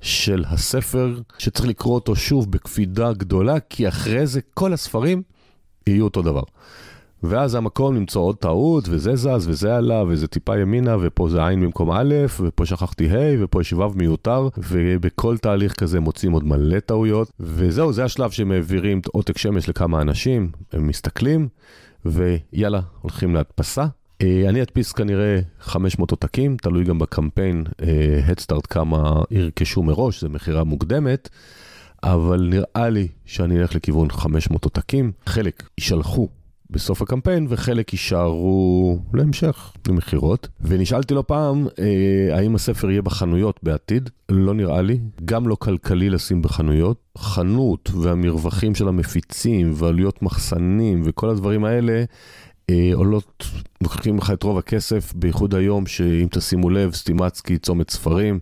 של 0.00 0.44
הספר, 0.48 1.20
שצריך 1.38 1.68
לקרוא 1.68 1.94
אותו 1.94 2.16
שוב 2.16 2.50
בקפידה 2.52 3.12
גדולה, 3.12 3.60
כי 3.60 3.88
אחרי 3.88 4.26
זה 4.26 4.40
כל 4.54 4.72
הספרים 4.72 5.22
יהיו 5.86 6.04
אותו 6.04 6.22
דבר. 6.22 6.42
ואז 7.22 7.54
המקום 7.54 7.96
למצוא 7.96 8.22
עוד 8.22 8.36
טעות, 8.36 8.84
וזה 8.88 9.16
זז, 9.16 9.48
וזה 9.48 9.76
עלה, 9.76 10.04
וזה 10.08 10.28
טיפה 10.28 10.58
ימינה, 10.58 10.96
ופה 11.00 11.28
זה 11.28 11.46
עין 11.46 11.60
במקום 11.60 11.90
א', 11.90 12.14
ופה 12.40 12.66
שכחתי 12.66 13.08
ה', 13.08 13.44
ופה 13.44 13.60
יש 13.60 13.72
ו' 13.72 13.88
מיותר, 13.94 14.48
ובכל 14.58 15.38
תהליך 15.38 15.72
כזה 15.72 16.00
מוצאים 16.00 16.32
עוד 16.32 16.44
מלא 16.44 16.80
טעויות, 16.80 17.30
וזהו, 17.40 17.92
זה 17.92 18.04
השלב 18.04 18.30
שהם 18.30 18.48
מעבירים 18.48 19.00
עותק 19.12 19.38
שמש 19.38 19.68
לכמה 19.68 20.00
אנשים, 20.02 20.50
הם 20.72 20.86
מסתכלים, 20.86 21.48
ויאללה, 22.04 22.80
הולכים 23.00 23.34
להדפסה. 23.34 23.86
אה, 24.22 24.44
אני 24.48 24.62
אדפיס 24.62 24.92
כנראה 24.92 25.40
500 25.60 26.10
עותקים, 26.10 26.56
תלוי 26.56 26.84
גם 26.84 26.98
בקמפיין 26.98 27.64
אה, 27.82 28.34
כמה 28.70 29.22
ירכשו 29.30 29.82
מראש, 29.82 30.20
זו 30.20 30.28
מכירה 30.28 30.64
מוקדמת. 30.64 31.28
אבל 32.02 32.48
נראה 32.50 32.88
לי 32.88 33.08
שאני 33.24 33.60
אלך 33.60 33.74
לכיוון 33.74 34.10
500 34.10 34.64
עותקים, 34.64 35.12
חלק 35.26 35.68
יישלחו 35.78 36.28
בסוף 36.70 37.02
הקמפיין, 37.02 37.46
וחלק 37.48 37.92
יישארו 37.92 38.98
להמשך, 39.14 39.72
למכירות. 39.88 40.48
ונשאלתי 40.60 41.14
לא 41.14 41.24
פעם, 41.26 41.66
אה, 41.78 42.36
האם 42.36 42.54
הספר 42.54 42.90
יהיה 42.90 43.02
בחנויות 43.02 43.60
בעתיד? 43.62 44.10
לא 44.28 44.54
נראה 44.54 44.82
לי. 44.82 45.00
גם 45.24 45.48
לא 45.48 45.54
כלכלי 45.54 46.10
לשים 46.10 46.42
בחנויות. 46.42 46.96
חנות 47.18 47.90
והמרווחים 47.94 48.74
של 48.74 48.88
המפיצים 48.88 49.72
ועלויות 49.74 50.22
מחסנים 50.22 51.02
וכל 51.04 51.30
הדברים 51.30 51.64
האלה, 51.64 52.04
עולות, 52.94 53.46
לוקחים 53.80 54.18
לך 54.18 54.30
את 54.30 54.42
רוב 54.42 54.58
הכסף, 54.58 55.12
בייחוד 55.14 55.54
היום, 55.54 55.86
שאם 55.86 56.26
תשימו 56.30 56.70
לב, 56.70 56.94
סטימצקי, 56.94 57.58
צומת 57.58 57.90
ספרים, 57.90 58.38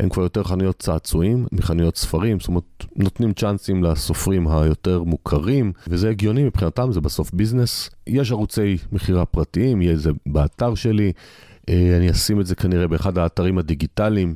אין 0.00 0.08
כבר 0.08 0.22
יותר 0.22 0.42
חנויות 0.42 0.78
צעצועים 0.78 1.46
מחנויות 1.52 1.96
ספרים, 1.96 2.40
זאת 2.40 2.48
אומרת, 2.48 2.84
נותנים 2.96 3.32
צ'אנסים 3.32 3.84
לסופרים 3.84 4.48
היותר 4.48 5.02
מוכרים, 5.02 5.72
וזה 5.88 6.10
הגיוני 6.10 6.44
מבחינתם, 6.44 6.92
זה 6.92 7.00
בסוף 7.00 7.30
ביזנס. 7.32 7.90
יש 8.06 8.32
ערוצי 8.32 8.76
מכירה 8.92 9.24
פרטיים, 9.24 9.82
יהיה 9.82 9.96
זה 9.96 10.10
באתר 10.26 10.74
שלי, 10.74 11.12
אה, 11.68 11.96
אני 11.96 12.10
אשים 12.10 12.40
את 12.40 12.46
זה 12.46 12.54
כנראה 12.54 12.86
באחד 12.88 13.18
האתרים 13.18 13.58
הדיגיטליים. 13.58 14.34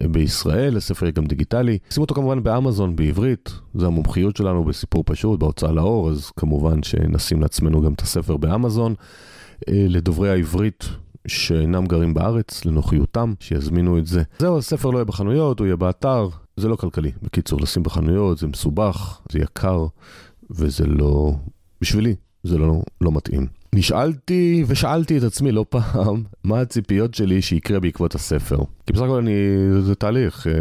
בישראל, 0.00 0.76
הספר 0.76 1.06
יהיה 1.06 1.12
גם 1.12 1.26
דיגיטלי. 1.26 1.78
שים 1.90 2.00
אותו 2.00 2.14
כמובן 2.14 2.42
באמזון 2.42 2.96
בעברית, 2.96 3.52
זה 3.74 3.86
המומחיות 3.86 4.36
שלנו 4.36 4.64
בסיפור 4.64 5.02
פשוט, 5.06 5.40
בהוצאה 5.40 5.72
לאור, 5.72 6.10
אז 6.10 6.30
כמובן 6.36 6.82
שנשים 6.82 7.40
לעצמנו 7.40 7.82
גם 7.82 7.92
את 7.92 8.00
הספר 8.00 8.36
באמזון. 8.36 8.94
אה, 9.68 9.86
לדוברי 9.88 10.30
העברית 10.30 10.84
שאינם 11.26 11.86
גרים 11.86 12.14
בארץ, 12.14 12.64
לנוחיותם, 12.64 13.32
שיזמינו 13.40 13.98
את 13.98 14.06
זה. 14.06 14.22
זהו, 14.38 14.58
הספר 14.58 14.90
לא 14.90 14.96
יהיה 14.98 15.04
בחנויות, 15.04 15.58
הוא 15.58 15.66
יהיה 15.66 15.76
באתר, 15.76 16.28
זה 16.56 16.68
לא 16.68 16.76
כלכלי. 16.76 17.12
בקיצור, 17.22 17.60
לשים 17.60 17.82
בחנויות 17.82 18.38
זה 18.38 18.46
מסובך, 18.46 19.20
זה 19.32 19.38
יקר, 19.38 19.86
וזה 20.50 20.86
לא... 20.86 21.32
בשבילי, 21.80 22.14
זה 22.42 22.58
לא, 22.58 22.82
לא 23.00 23.12
מתאים. 23.12 23.61
נשאלתי 23.74 24.64
ושאלתי 24.66 25.18
את 25.18 25.22
עצמי 25.22 25.52
לא 25.52 25.64
פעם, 25.68 26.22
מה 26.44 26.60
הציפיות 26.60 27.14
שלי 27.14 27.42
שיקרה 27.42 27.80
בעקבות 27.80 28.14
הספר. 28.14 28.58
כי 28.86 28.92
בסך 28.92 29.02
הכל 29.02 29.18
אני, 29.18 29.32
זה 29.82 29.94
תהליך 29.94 30.46
אה, 30.46 30.52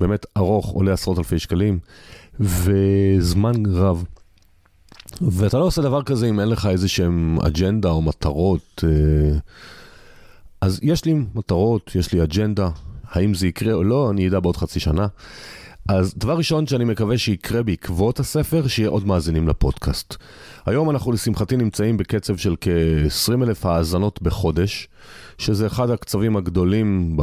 באמת 0.00 0.26
ארוך, 0.36 0.70
עולה 0.70 0.92
עשרות 0.92 1.18
אלפי 1.18 1.38
שקלים, 1.38 1.78
וזמן 2.40 3.66
רב. 3.66 4.04
ואתה 5.20 5.58
לא 5.58 5.64
עושה 5.64 5.82
דבר 5.82 6.02
כזה 6.02 6.26
אם 6.26 6.40
אין 6.40 6.48
לך 6.48 6.66
איזה 6.66 6.88
שהם 6.88 7.38
אג'נדה 7.40 7.90
או 7.90 8.02
מטרות. 8.02 8.84
אה, 8.84 9.38
אז 10.60 10.80
יש 10.82 11.04
לי 11.04 11.14
מטרות, 11.34 11.90
יש 11.94 12.12
לי 12.12 12.22
אג'נדה, 12.22 12.70
האם 13.10 13.34
זה 13.34 13.46
יקרה 13.46 13.72
או 13.72 13.84
לא, 13.84 14.10
אני 14.10 14.28
אדע 14.28 14.40
בעוד 14.40 14.56
חצי 14.56 14.80
שנה. 14.80 15.06
אז 15.88 16.14
דבר 16.16 16.36
ראשון 16.36 16.66
שאני 16.66 16.84
מקווה 16.84 17.18
שיקרה 17.18 17.62
בעקבות 17.62 18.20
הספר, 18.20 18.66
שיהיה 18.66 18.88
עוד 18.88 19.06
מאזינים 19.06 19.48
לפודקאסט. 19.48 20.16
היום 20.66 20.90
אנחנו 20.90 21.12
לשמחתי 21.12 21.56
נמצאים 21.56 21.96
בקצב 21.96 22.36
של 22.36 22.56
כ-20 22.60 23.42
אלף 23.42 23.66
האזנות 23.66 24.22
בחודש, 24.22 24.88
שזה 25.38 25.66
אחד 25.66 25.90
הקצבים 25.90 26.36
הגדולים 26.36 27.16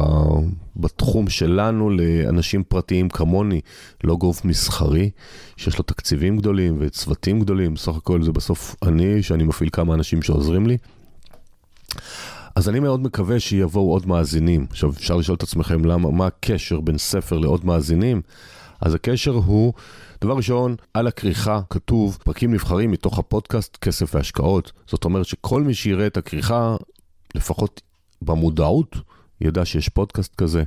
בתחום 0.76 1.28
שלנו 1.28 1.90
לאנשים 1.90 2.62
פרטיים 2.62 3.08
כמוני, 3.08 3.60
לא 4.04 4.16
גוף 4.16 4.44
מסחרי, 4.44 5.10
שיש 5.56 5.78
לו 5.78 5.82
תקציבים 5.82 6.36
גדולים 6.36 6.76
וצוותים 6.80 7.40
גדולים, 7.40 7.74
בסך 7.74 7.96
הכל 7.96 8.22
זה 8.22 8.32
בסוף 8.32 8.76
אני, 8.82 9.22
שאני 9.22 9.44
מפעיל 9.44 9.70
כמה 9.72 9.94
אנשים 9.94 10.22
שעוזרים 10.22 10.66
לי. 10.66 10.76
אז 12.56 12.68
אני 12.68 12.80
מאוד 12.80 13.02
מקווה 13.02 13.40
שיבואו 13.40 13.92
עוד 13.92 14.06
מאזינים. 14.06 14.66
עכשיו, 14.70 14.90
אפשר 14.90 15.16
לשאול 15.16 15.36
את 15.36 15.42
עצמכם 15.42 15.84
למה, 15.84 16.10
מה 16.10 16.26
הקשר 16.26 16.80
בין 16.80 16.98
ספר 16.98 17.38
לעוד 17.38 17.64
מאזינים? 17.64 18.22
אז 18.80 18.94
הקשר 18.94 19.30
הוא, 19.30 19.72
דבר 20.20 20.36
ראשון, 20.36 20.76
על 20.94 21.06
הכריכה 21.06 21.60
כתוב 21.70 22.18
פרקים 22.24 22.54
נבחרים 22.54 22.90
מתוך 22.90 23.18
הפודקאסט 23.18 23.76
כסף 23.76 24.14
והשקעות. 24.14 24.72
זאת 24.86 25.04
אומרת 25.04 25.26
שכל 25.26 25.62
מי 25.62 25.74
שיראה 25.74 26.06
את 26.06 26.16
הכריכה, 26.16 26.76
לפחות 27.34 27.80
במודעות, 28.22 28.96
ידע 29.40 29.64
שיש 29.64 29.88
פודקאסט 29.88 30.34
כזה. 30.34 30.64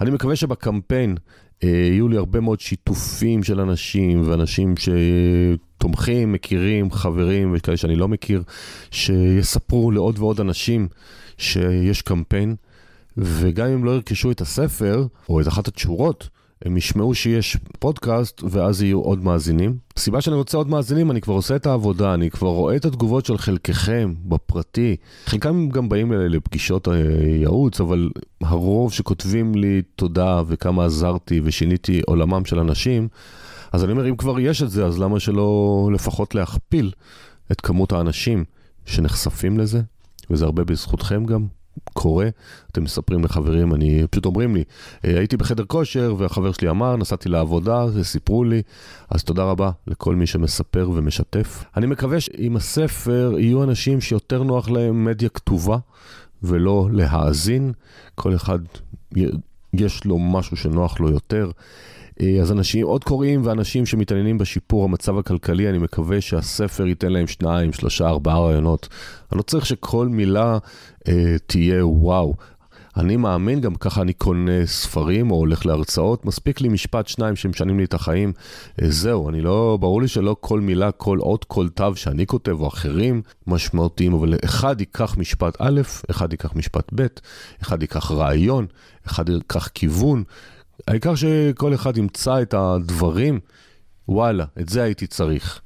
אני 0.00 0.10
מקווה 0.10 0.36
שבקמפיין 0.36 1.16
אה, 1.64 1.68
יהיו 1.68 2.08
לי 2.08 2.16
הרבה 2.16 2.40
מאוד 2.40 2.60
שיתופים 2.60 3.42
של 3.42 3.60
אנשים, 3.60 4.28
ואנשים 4.28 4.74
שתומכים, 4.76 6.32
מכירים, 6.32 6.90
חברים, 6.90 7.52
וכאלה 7.56 7.76
שאני 7.76 7.96
לא 7.96 8.08
מכיר, 8.08 8.42
שיספרו 8.90 9.90
לעוד 9.90 10.18
ועוד 10.18 10.40
אנשים 10.40 10.88
שיש 11.38 12.02
קמפיין, 12.02 12.56
וגם 13.16 13.66
אם 13.66 13.84
לא 13.84 13.90
ירכשו 13.90 14.30
את 14.30 14.40
הספר, 14.40 15.06
או 15.28 15.40
את 15.40 15.48
אחת 15.48 15.68
התשורות, 15.68 16.28
הם 16.64 16.76
ישמעו 16.76 17.14
שיש 17.14 17.56
פודקאסט 17.78 18.42
ואז 18.50 18.82
יהיו 18.82 19.00
עוד 19.00 19.24
מאזינים. 19.24 19.78
הסיבה 19.96 20.20
שאני 20.20 20.36
רוצה 20.36 20.56
עוד 20.56 20.68
מאזינים, 20.68 21.10
אני 21.10 21.20
כבר 21.20 21.34
עושה 21.34 21.56
את 21.56 21.66
העבודה, 21.66 22.14
אני 22.14 22.30
כבר 22.30 22.48
רואה 22.48 22.76
את 22.76 22.84
התגובות 22.84 23.26
של 23.26 23.38
חלקכם 23.38 24.14
בפרטי. 24.24 24.96
חלקם 25.26 25.68
גם 25.68 25.88
באים 25.88 26.12
אליי 26.12 26.28
לפגישות 26.28 26.88
ייעוץ, 27.22 27.80
אבל 27.80 28.10
הרוב 28.40 28.92
שכותבים 28.92 29.54
לי 29.54 29.82
תודה 29.96 30.42
וכמה 30.46 30.84
עזרתי 30.84 31.40
ושיניתי 31.44 32.00
עולמם 32.06 32.44
של 32.44 32.58
אנשים, 32.58 33.08
אז 33.72 33.84
אני 33.84 33.92
אומר, 33.92 34.08
אם 34.08 34.16
כבר 34.16 34.40
יש 34.40 34.62
את 34.62 34.70
זה, 34.70 34.86
אז 34.86 34.98
למה 34.98 35.20
שלא 35.20 35.90
לפחות 35.92 36.34
להכפיל 36.34 36.92
את 37.52 37.60
כמות 37.60 37.92
האנשים 37.92 38.44
שנחשפים 38.86 39.58
לזה? 39.58 39.80
וזה 40.30 40.44
הרבה 40.44 40.64
בזכותכם 40.64 41.24
גם. 41.24 41.46
קורה, 41.92 42.28
אתם 42.72 42.84
מספרים 42.84 43.24
לחברים, 43.24 43.74
אני, 43.74 44.02
פשוט 44.10 44.26
אומרים 44.26 44.54
לי, 44.54 44.64
אה, 45.04 45.18
הייתי 45.18 45.36
בחדר 45.36 45.64
כושר 45.64 46.14
והחבר 46.18 46.52
שלי 46.52 46.70
אמר, 46.70 46.96
נסעתי 46.96 47.28
לעבודה, 47.28 47.84
וסיפרו 47.92 48.44
לי, 48.44 48.62
אז 49.10 49.24
תודה 49.24 49.42
רבה 49.42 49.70
לכל 49.86 50.14
מי 50.14 50.26
שמספר 50.26 50.90
ומשתף. 50.94 51.64
אני 51.76 51.86
מקווה 51.86 52.20
שעם 52.20 52.56
הספר 52.56 53.34
יהיו 53.38 53.62
אנשים 53.62 54.00
שיותר 54.00 54.42
נוח 54.42 54.70
להם 54.70 55.04
מדיה 55.04 55.28
כתובה 55.28 55.78
ולא 56.42 56.88
להאזין, 56.92 57.72
כל 58.14 58.34
אחד 58.34 58.58
יש 59.72 60.04
לו 60.04 60.18
משהו 60.18 60.56
שנוח 60.56 61.00
לו 61.00 61.10
יותר. 61.10 61.50
אה, 62.20 62.40
אז 62.40 62.52
אנשים, 62.52 62.86
עוד 62.86 63.04
קוראים 63.04 63.40
ואנשים 63.44 63.86
שמתעניינים 63.86 64.38
בשיפור 64.38 64.84
המצב 64.84 65.18
הכלכלי, 65.18 65.70
אני 65.70 65.78
מקווה 65.78 66.20
שהספר 66.20 66.86
ייתן 66.86 67.12
להם 67.12 67.26
שניים, 67.26 67.72
שלושה, 67.72 68.08
ארבעה 68.08 68.38
רעיונות. 68.38 68.88
אני 69.32 69.38
לא 69.38 69.42
צריך 69.42 69.66
שכל 69.66 70.08
מילה 70.08 70.58
אה, 71.08 71.36
תהיה 71.46 71.86
וואו. 71.86 72.34
אני 72.96 73.16
מאמין, 73.16 73.60
גם 73.60 73.74
ככה 73.74 74.02
אני 74.02 74.12
קונה 74.12 74.66
ספרים 74.66 75.30
או 75.30 75.36
הולך 75.36 75.66
להרצאות, 75.66 76.24
מספיק 76.24 76.60
לי 76.60 76.68
משפט 76.68 77.08
שניים 77.08 77.36
שמשנים 77.36 77.78
לי 77.78 77.84
את 77.84 77.94
החיים. 77.94 78.32
אה, 78.82 78.90
זהו, 78.90 79.28
אני 79.28 79.40
לא, 79.40 79.78
ברור 79.80 80.02
לי 80.02 80.08
שלא 80.08 80.36
כל 80.40 80.60
מילה, 80.60 80.92
כל 80.92 81.18
אות, 81.20 81.44
כל 81.44 81.68
תו 81.68 81.96
שאני 81.96 82.26
כותב 82.26 82.56
או 82.60 82.68
אחרים 82.68 83.22
משמעותיים, 83.46 84.12
אבל 84.12 84.34
אחד 84.44 84.80
ייקח 84.80 85.16
משפט 85.18 85.56
א', 85.58 85.80
אחד 86.10 86.32
ייקח 86.32 86.54
משפט 86.54 86.90
ב', 86.94 87.06
אחד 87.62 87.82
ייקח 87.82 88.10
רעיון, 88.10 88.66
אחד 89.06 89.28
ייקח 89.28 89.68
כיוון. 89.68 90.24
העיקר 90.88 91.14
שכל 91.14 91.74
אחד 91.74 91.96
ימצא 91.96 92.42
את 92.42 92.54
הדברים, 92.54 93.40
וואלה, 94.08 94.44
את 94.60 94.68
זה 94.68 94.82
הייתי 94.82 95.06
צריך. 95.06 95.60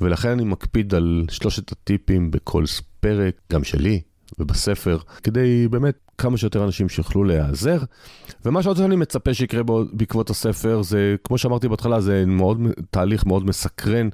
ולכן 0.00 0.28
אני 0.28 0.44
מקפיד 0.44 0.94
על 0.94 1.24
שלושת 1.30 1.72
הטיפים 1.72 2.30
בכל 2.30 2.64
פרק, 3.00 3.34
גם 3.52 3.64
שלי 3.64 4.00
ובספר, 4.38 4.98
כדי 5.22 5.68
באמת 5.68 5.94
כמה 6.18 6.36
שיותר 6.36 6.64
אנשים 6.64 6.88
שיוכלו 6.88 7.24
להיעזר. 7.24 7.78
ומה 8.44 8.62
שעוד 8.62 8.80
אני 8.80 8.96
מצפה 8.96 9.34
שיקרה 9.34 9.62
בעקבות 9.92 10.30
הספר 10.30 10.82
זה, 10.82 11.16
כמו 11.24 11.38
שאמרתי 11.38 11.68
בהתחלה, 11.68 12.00
זה 12.00 12.24
מאוד, 12.26 12.58
תהליך 12.90 13.26
מאוד 13.26 13.46
מסקרן, 13.46 14.08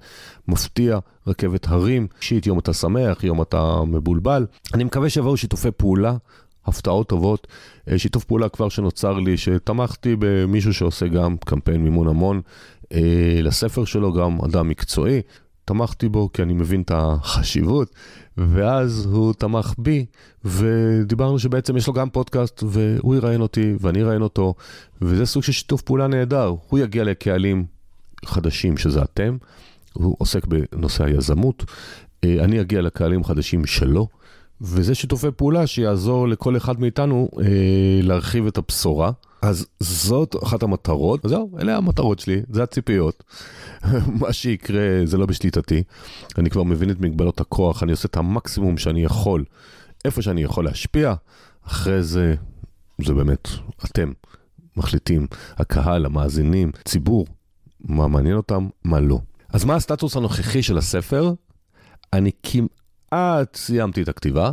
מפתיע, 0.49 0.99
רכבת 1.27 1.69
הרים, 1.69 2.07
אישית 2.21 2.47
יום 2.47 2.59
אתה 2.59 2.73
שמח, 2.73 3.25
יום 3.25 3.43
אתה 3.43 3.81
מבולבל. 3.87 4.47
אני 4.75 4.85
מקווה 4.85 5.11
שיבואו 5.11 5.37
שיתופי 5.37 5.71
פעולה. 5.77 6.17
הפתעות 6.66 7.09
טובות, 7.09 7.47
אה, 7.90 7.99
שיתוף 7.99 8.25
פעולה 8.25 8.49
כבר 8.49 8.69
שנוצר 8.69 9.12
לי, 9.12 9.37
שתמכתי 9.37 10.16
במישהו 10.19 10.75
שעושה 10.75 11.09
גם 11.09 11.37
קמפיין 11.37 11.83
מימון 11.83 12.09
המון 12.09 12.40
אה, 12.92 13.38
לספר 13.42 13.85
שלו, 13.85 14.12
גם 14.12 14.38
אדם 14.45 14.69
מקצועי, 14.69 15.21
תמכתי 15.64 16.09
בו 16.09 16.33
כי 16.33 16.42
אני 16.42 16.52
מבין 16.52 16.83
את 16.83 16.90
החשיבות, 16.95 17.95
ואז 18.37 19.09
הוא 19.12 19.33
תמך 19.33 19.75
בי, 19.78 20.07
ודיברנו 20.45 21.38
שבעצם 21.38 21.76
יש 21.76 21.87
לו 21.87 21.92
גם 21.92 22.11
פודקאסט, 22.11 22.62
והוא 22.66 23.14
יראיין 23.14 23.40
אותי 23.40 23.75
ואני 23.81 24.02
אראיין 24.02 24.23
אותו, 24.23 24.54
וזה 25.02 25.26
סוג 25.26 25.42
של 25.42 25.52
שיתוף 25.52 25.83
פעולה 25.83 26.07
נהדר. 26.07 26.54
הוא 26.69 26.78
יגיע 26.78 27.04
לקהלים 27.04 27.64
חדשים, 28.25 28.76
שזה 28.76 29.02
אתם, 29.02 29.37
הוא 29.92 30.16
עוסק 30.19 30.47
בנושא 30.47 31.04
היזמות, 31.04 31.64
אה, 32.25 32.45
אני 32.45 32.61
אגיע 32.61 32.83
לקהלים 32.83 33.25
חדשים 33.25 33.66
שלו. 33.66 34.09
וזה 34.61 34.95
שיתופי 34.95 35.27
פעולה 35.37 35.67
שיעזור 35.67 36.29
לכל 36.29 36.57
אחד 36.57 36.81
מאיתנו 36.81 37.29
אה, 37.39 37.45
להרחיב 38.03 38.47
את 38.47 38.59
הבשורה. 38.59 39.13
אז 39.43 39.67
זאת 39.81 40.37
אחת 40.43 40.63
המטרות, 40.63 41.21
זהו, 41.25 41.59
אלה 41.61 41.77
המטרות 41.77 42.19
שלי, 42.19 42.43
זה 42.51 42.63
הציפיות. 42.63 43.25
מה 44.21 44.33
שיקרה 44.33 44.81
זה 45.05 45.19
לא 45.19 45.27
בשליטתי. 45.27 45.83
אני 46.39 46.51
כבר 46.51 46.63
מבין 46.63 46.91
את 46.91 47.01
מגבלות 47.01 47.41
הכוח, 47.41 47.83
אני 47.83 47.93
עושה 47.93 48.07
את 48.07 48.17
המקסימום 48.17 48.79
שאני 48.79 49.05
יכול, 49.05 49.45
איפה 50.05 50.23
שאני 50.23 50.43
יכול 50.43 50.65
להשפיע. 50.65 51.15
אחרי 51.67 52.03
זה, 52.03 52.35
זה 53.05 53.15
באמת, 53.15 53.49
אתם 53.85 54.13
מחליטים, 54.77 55.27
הקהל, 55.57 56.07
המאזינים, 56.07 56.71
ציבור, 56.85 57.27
מה 57.81 58.09
מעניין 58.09 58.37
אותם, 58.37 58.69
מה 58.85 59.01
לא. 59.01 59.19
אז 59.53 59.65
מה 59.65 59.75
הסטטוס 59.75 60.17
הנוכחי 60.17 60.63
של 60.63 60.79
הספר? 60.79 61.33
אני 62.13 62.31
כמעט 62.43 62.82
סיימתי 63.54 64.02
את 64.02 64.09
הכתיבה. 64.09 64.52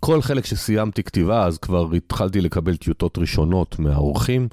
כל 0.00 0.22
חלק 0.22 0.44
שסיימתי 0.44 1.02
כתיבה, 1.02 1.46
אז 1.46 1.58
כבר 1.58 1.92
התחלתי 1.92 2.40
לקבל 2.40 2.76
טיוטות 2.76 3.18
ראשונות 3.18 3.78
מהאורחים, 3.78 4.48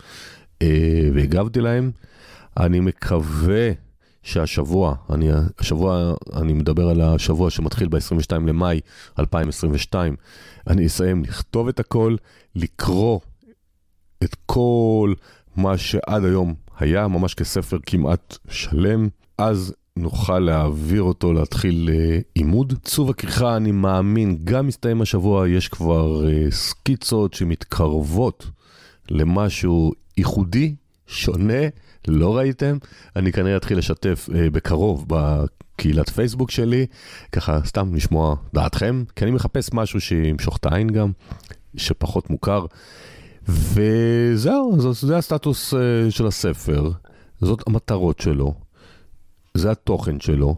אה, 0.62 1.10
והגבתי 1.14 1.62
להם. 1.62 1.92
אני 2.58 2.80
מקווה 2.80 3.72
שהשבוע, 4.24 4.96
אני, 5.10 5.30
השבוע, 5.60 6.14
אני 6.36 6.54
מדבר 6.54 6.90
על 6.90 7.02
השבוע 7.02 7.50
שמתחיל 7.50 7.88
ב-22 7.88 8.34
למאי 8.48 8.80
2022, 9.20 10.16
אני 10.68 10.86
אסיים 10.86 11.24
לכתוב 11.24 11.68
את 11.68 11.80
הכל, 11.80 12.16
לקרוא 12.56 13.20
את 14.24 14.36
כל 14.46 15.14
מה 15.56 15.78
שעד 15.78 16.26
היום 16.26 16.54
היה, 16.80 17.08
ממש 17.08 17.34
כספר 17.34 17.78
כמעט 17.86 18.38
שלם. 18.50 19.08
אז 19.38 19.74
נוכל 19.98 20.40
להעביר 20.40 21.02
אותו, 21.02 21.34
להתחיל 21.34 21.90
אה, 21.94 22.20
עימוד. 22.34 22.74
צוב 22.84 23.10
הכריכה, 23.10 23.58
אני 23.58 23.72
מאמין, 23.72 24.38
גם 24.44 24.68
מסתיים 24.68 25.02
השבוע, 25.02 25.50
יש 25.50 25.68
כבר 25.68 26.30
אה, 26.30 26.52
סקיצות 26.52 27.34
שמתקרבות 27.34 28.48
למשהו 29.10 29.94
ייחודי, 30.18 30.76
שונה, 31.08 31.64
לא 32.08 32.38
ראיתם? 32.38 32.78
אני 33.16 33.32
כנראה 33.32 33.58
אתחיל 33.58 33.78
לשתף 33.78 34.30
אה, 34.36 34.50
בקרוב 34.50 35.06
בקהילת 35.08 36.10
פייסבוק 36.10 36.52
שלי, 36.52 36.86
ככה 37.32 37.60
סתם 37.66 37.96
לשמוע 37.96 38.36
דעתכם, 38.54 39.04
כי 39.16 39.24
אני 39.24 39.32
מחפש 39.32 39.70
משהו 39.74 40.02
שימשוך 40.02 40.58
את 40.58 40.66
העין 40.66 40.90
גם, 40.90 41.12
שפחות 41.78 42.30
מוכר. 42.30 42.66
וזהו, 43.48 44.94
זה 44.94 45.18
הסטטוס 45.18 45.74
אה, 45.74 46.12
של 46.12 46.28
הספר, 46.28 46.92
זאת 47.42 47.64
המטרות 47.68 48.20
שלו. 48.20 48.67
זה 49.58 49.72
התוכן 49.72 50.20
שלו. 50.20 50.56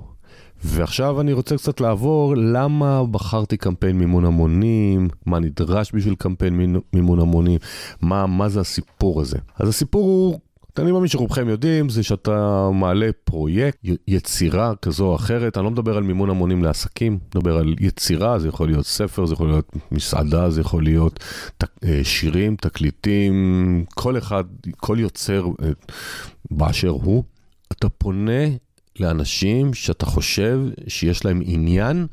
ועכשיו 0.63 1.21
אני 1.21 1.33
רוצה 1.33 1.57
קצת 1.57 1.81
לעבור 1.81 2.33
למה 2.37 3.03
בחרתי 3.11 3.57
קמפיין 3.57 3.97
מימון 3.97 4.25
המונים, 4.25 5.07
מה 5.25 5.39
נדרש 5.39 5.91
בשביל 5.93 6.15
קמפיין 6.15 6.75
מימון 6.93 7.19
המונים, 7.19 7.59
מה, 8.01 8.27
מה 8.27 8.49
זה 8.49 8.59
הסיפור 8.59 9.21
הזה. 9.21 9.37
אז 9.59 9.69
הסיפור 9.69 10.03
הוא, 10.03 10.39
אני 10.79 10.91
מאמין 10.91 11.07
שרובכם 11.07 11.49
יודעים, 11.49 11.89
זה 11.89 12.03
שאתה 12.03 12.69
מעלה 12.73 13.09
פרויקט, 13.23 13.77
יצירה 14.07 14.73
כזו 14.81 15.05
או 15.07 15.15
אחרת, 15.15 15.57
אני 15.57 15.65
לא 15.65 15.71
מדבר 15.71 15.97
על 15.97 16.03
מימון 16.03 16.29
המונים 16.29 16.63
לעסקים, 16.63 17.19
מדבר 17.35 17.57
על 17.57 17.75
יצירה, 17.79 18.39
זה 18.39 18.47
יכול 18.47 18.67
להיות 18.67 18.85
ספר, 18.85 19.25
זה 19.25 19.33
יכול 19.33 19.47
להיות 19.47 19.71
מסעדה, 19.91 20.49
זה 20.49 20.61
יכול 20.61 20.83
להיות 20.83 21.19
אה, 21.83 21.99
שירים, 22.03 22.55
תקליטים, 22.55 23.85
כל 23.95 24.17
אחד, 24.17 24.43
כל 24.77 24.97
יוצר 24.99 25.45
אה, 25.63 25.69
באשר 26.51 26.89
הוא. 26.89 27.23
אתה 27.71 27.89
פונה 27.89 28.43
לאנשים 28.99 29.73
שאתה 29.73 30.05
חושב 30.05 30.59
שיש 30.87 31.25
להם 31.25 31.41
עניין 31.45 32.07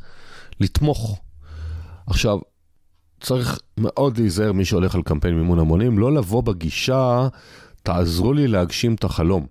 לתמוך. 0.61 1.20
עכשיו, 2.07 2.38
צריך 3.20 3.59
מאוד 3.77 4.18
להיזהר 4.18 4.53
מי 4.53 4.64
שהולך 4.64 4.94
על 4.94 5.03
קמפיין 5.03 5.35
מימון 5.35 5.59
המונים, 5.59 5.99
לא 5.99 6.14
לבוא 6.14 6.42
בגישה, 6.42 7.29
תעזרו 7.83 8.33
לי 8.33 8.49
להגשים 8.49 8.94
את 8.94 9.05
החלום. 9.05 9.46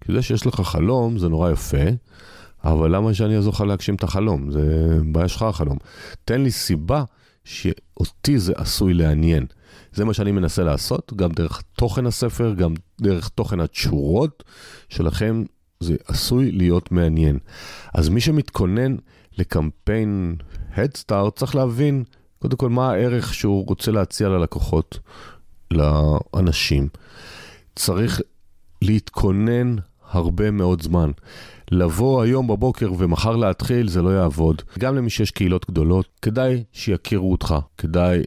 כי 0.00 0.12
זה 0.12 0.22
שיש 0.22 0.46
לך 0.46 0.60
חלום 0.60 1.18
זה 1.18 1.28
נורא 1.28 1.50
יפה, 1.50 1.84
אבל 2.64 2.96
למה 2.96 3.14
שאני 3.14 3.36
אעזור 3.36 3.52
לך 3.52 3.60
להגשים 3.60 3.94
את 3.94 4.02
החלום? 4.02 4.50
זה 4.50 4.98
בעיה 5.12 5.28
שלך 5.28 5.42
החלום. 5.42 5.78
תן 6.24 6.40
לי 6.40 6.50
סיבה 6.50 7.04
שאותי 7.44 8.38
זה 8.38 8.52
עשוי 8.56 8.94
לעניין. 8.94 9.46
זה 9.92 10.04
מה 10.04 10.14
שאני 10.14 10.32
מנסה 10.32 10.62
לעשות, 10.62 11.12
גם 11.16 11.32
דרך 11.32 11.62
תוכן 11.76 12.06
הספר, 12.06 12.54
גם 12.54 12.74
דרך 13.00 13.28
תוכן 13.28 13.60
התשורות 13.60 14.44
שלכם 14.88 15.44
זה 15.80 15.96
עשוי 16.06 16.52
להיות 16.52 16.92
מעניין. 16.92 17.38
אז 17.94 18.08
מי 18.08 18.20
שמתכונן 18.20 18.96
לקמפיין 19.38 20.36
Head 20.74 21.04
Start 21.04 21.30
צריך 21.36 21.54
להבין 21.54 22.04
קודם 22.38 22.56
כל 22.56 22.68
מה 22.68 22.90
הערך 22.90 23.34
שהוא 23.34 23.66
רוצה 23.68 23.90
להציע 23.90 24.28
ללקוחות, 24.28 24.98
לאנשים. 25.70 26.88
צריך 27.76 28.20
להתכונן 28.82 29.76
הרבה 30.10 30.50
מאוד 30.50 30.82
זמן. 30.82 31.10
לבוא 31.70 32.22
היום 32.22 32.46
בבוקר 32.46 32.92
ומחר 32.98 33.36
להתחיל 33.36 33.88
זה 33.88 34.02
לא 34.02 34.10
יעבוד. 34.10 34.62
גם 34.78 34.96
למי 34.96 35.10
שיש 35.10 35.30
קהילות 35.30 35.70
גדולות, 35.70 36.06
כדאי 36.22 36.64
שיכירו 36.72 37.32
אותך, 37.32 37.54
כדאי 37.78 38.22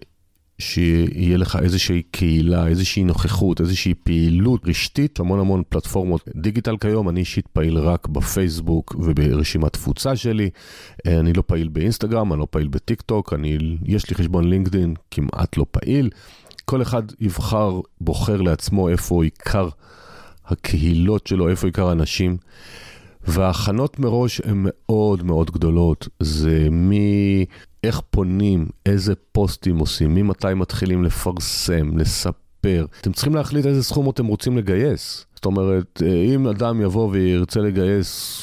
שיהיה 0.60 1.38
לך 1.38 1.60
איזושהי 1.62 2.02
קהילה, 2.12 2.67
איזושהי 2.67 3.04
נוכחות, 3.04 3.62
איזושהי 3.62 3.93
פעילות 3.93 4.62
רשתית, 4.65 5.19
המון 5.19 5.39
המון 5.39 5.63
פלטפורמות 5.69 6.30
דיגיטל 6.36 6.78
כיום, 6.78 7.10
אני 7.10 7.19
אישית 7.19 7.48
פעיל 7.48 7.78
רק 7.78 8.08
בפייסבוק 8.08 8.95
וברשימת 9.00 9.74
תפוצה 9.74 10.15
שלי, 10.15 10.50
אה, 11.08 11.19
אני 11.19 11.34
לא 11.34 11.43
פעיל 11.48 11.67
באינסטגרם, 11.67 12.34
אני 12.34 12.39
לא 12.39 12.48
פעיל 12.50 12.67
בטיק 12.67 13.02
טוק, 13.02 13.34
אני, 13.34 13.58
יש 13.86 14.10
לי 14.10 14.15
חשבון 14.15 14.50
לינקדאין 14.50 14.93
כמעט 15.12 15.58
לא 15.58 15.65
פעיל. 15.72 16.10
כל 16.65 16.82
אחד 16.82 17.04
יבחר, 17.19 17.80
בוחר 18.02 18.41
לעצמו 18.41 18.89
איפה 18.89 19.24
עיקר 19.24 19.69
הקהילות 20.45 21.28
שלו, 21.28 21.50
איפה 21.50 21.67
עיקר 21.67 21.89
האנשים. 21.89 22.38
וההכנות 23.28 24.00
מראש 24.00 24.41
הן 24.45 24.65
מאוד 24.65 25.24
מאוד 25.24 25.52
גדולות. 25.52 26.08
זה 26.19 26.67
מאיך 27.84 28.02
פונים, 28.10 28.68
איזה 28.86 29.13
פוסטים 29.32 29.80
עושים, 29.80 30.15
ממתי 30.15 30.54
מתחילים 30.56 31.04
לפרסם, 31.04 31.98
לספר. 31.98 32.86
אתם 33.02 33.12
צריכים 33.12 33.36
להחליט 33.36 33.65
איזה 33.65 33.84
סכום 33.84 34.10
אתם 34.10 34.26
רוצים 34.26 34.58
לגייס. 34.58 35.26
זאת 35.36 35.46
אומרת, 35.46 36.02
אם 36.36 36.48
אדם 36.48 36.82
יבוא 36.82 37.10
וירצה 37.12 37.60
לגייס 37.60 38.42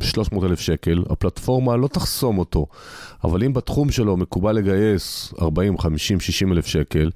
300 0.00 0.44
אלף 0.44 0.60
שקל, 0.60 1.04
הפלטפורמה 1.10 1.76
לא 1.76 1.88
תחסום 1.88 2.38
אותו. 2.38 2.66
אבל 3.24 3.44
אם 3.44 3.52
בתחום 3.52 3.90
שלו 3.90 4.16
מקובל 4.16 4.56
לגייס 4.56 5.34
40, 5.40 5.78
50, 5.78 6.20
60 6.20 6.52
אלף 6.52 6.66
שקל, 6.66 7.10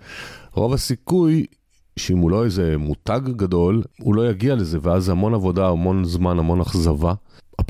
רוב 0.55 0.73
הסיכוי 0.73 1.47
שאם 1.97 2.19
הוא 2.19 2.31
לא 2.31 2.45
איזה 2.45 2.77
מותג 2.79 3.21
גדול, 3.25 3.83
הוא 4.01 4.15
לא 4.15 4.31
יגיע 4.31 4.55
לזה, 4.55 4.79
ואז 4.83 5.09
המון 5.09 5.35
עבודה, 5.35 5.69
המון 5.69 6.05
זמן, 6.05 6.39
המון 6.39 6.61
אכזבה. 6.61 7.15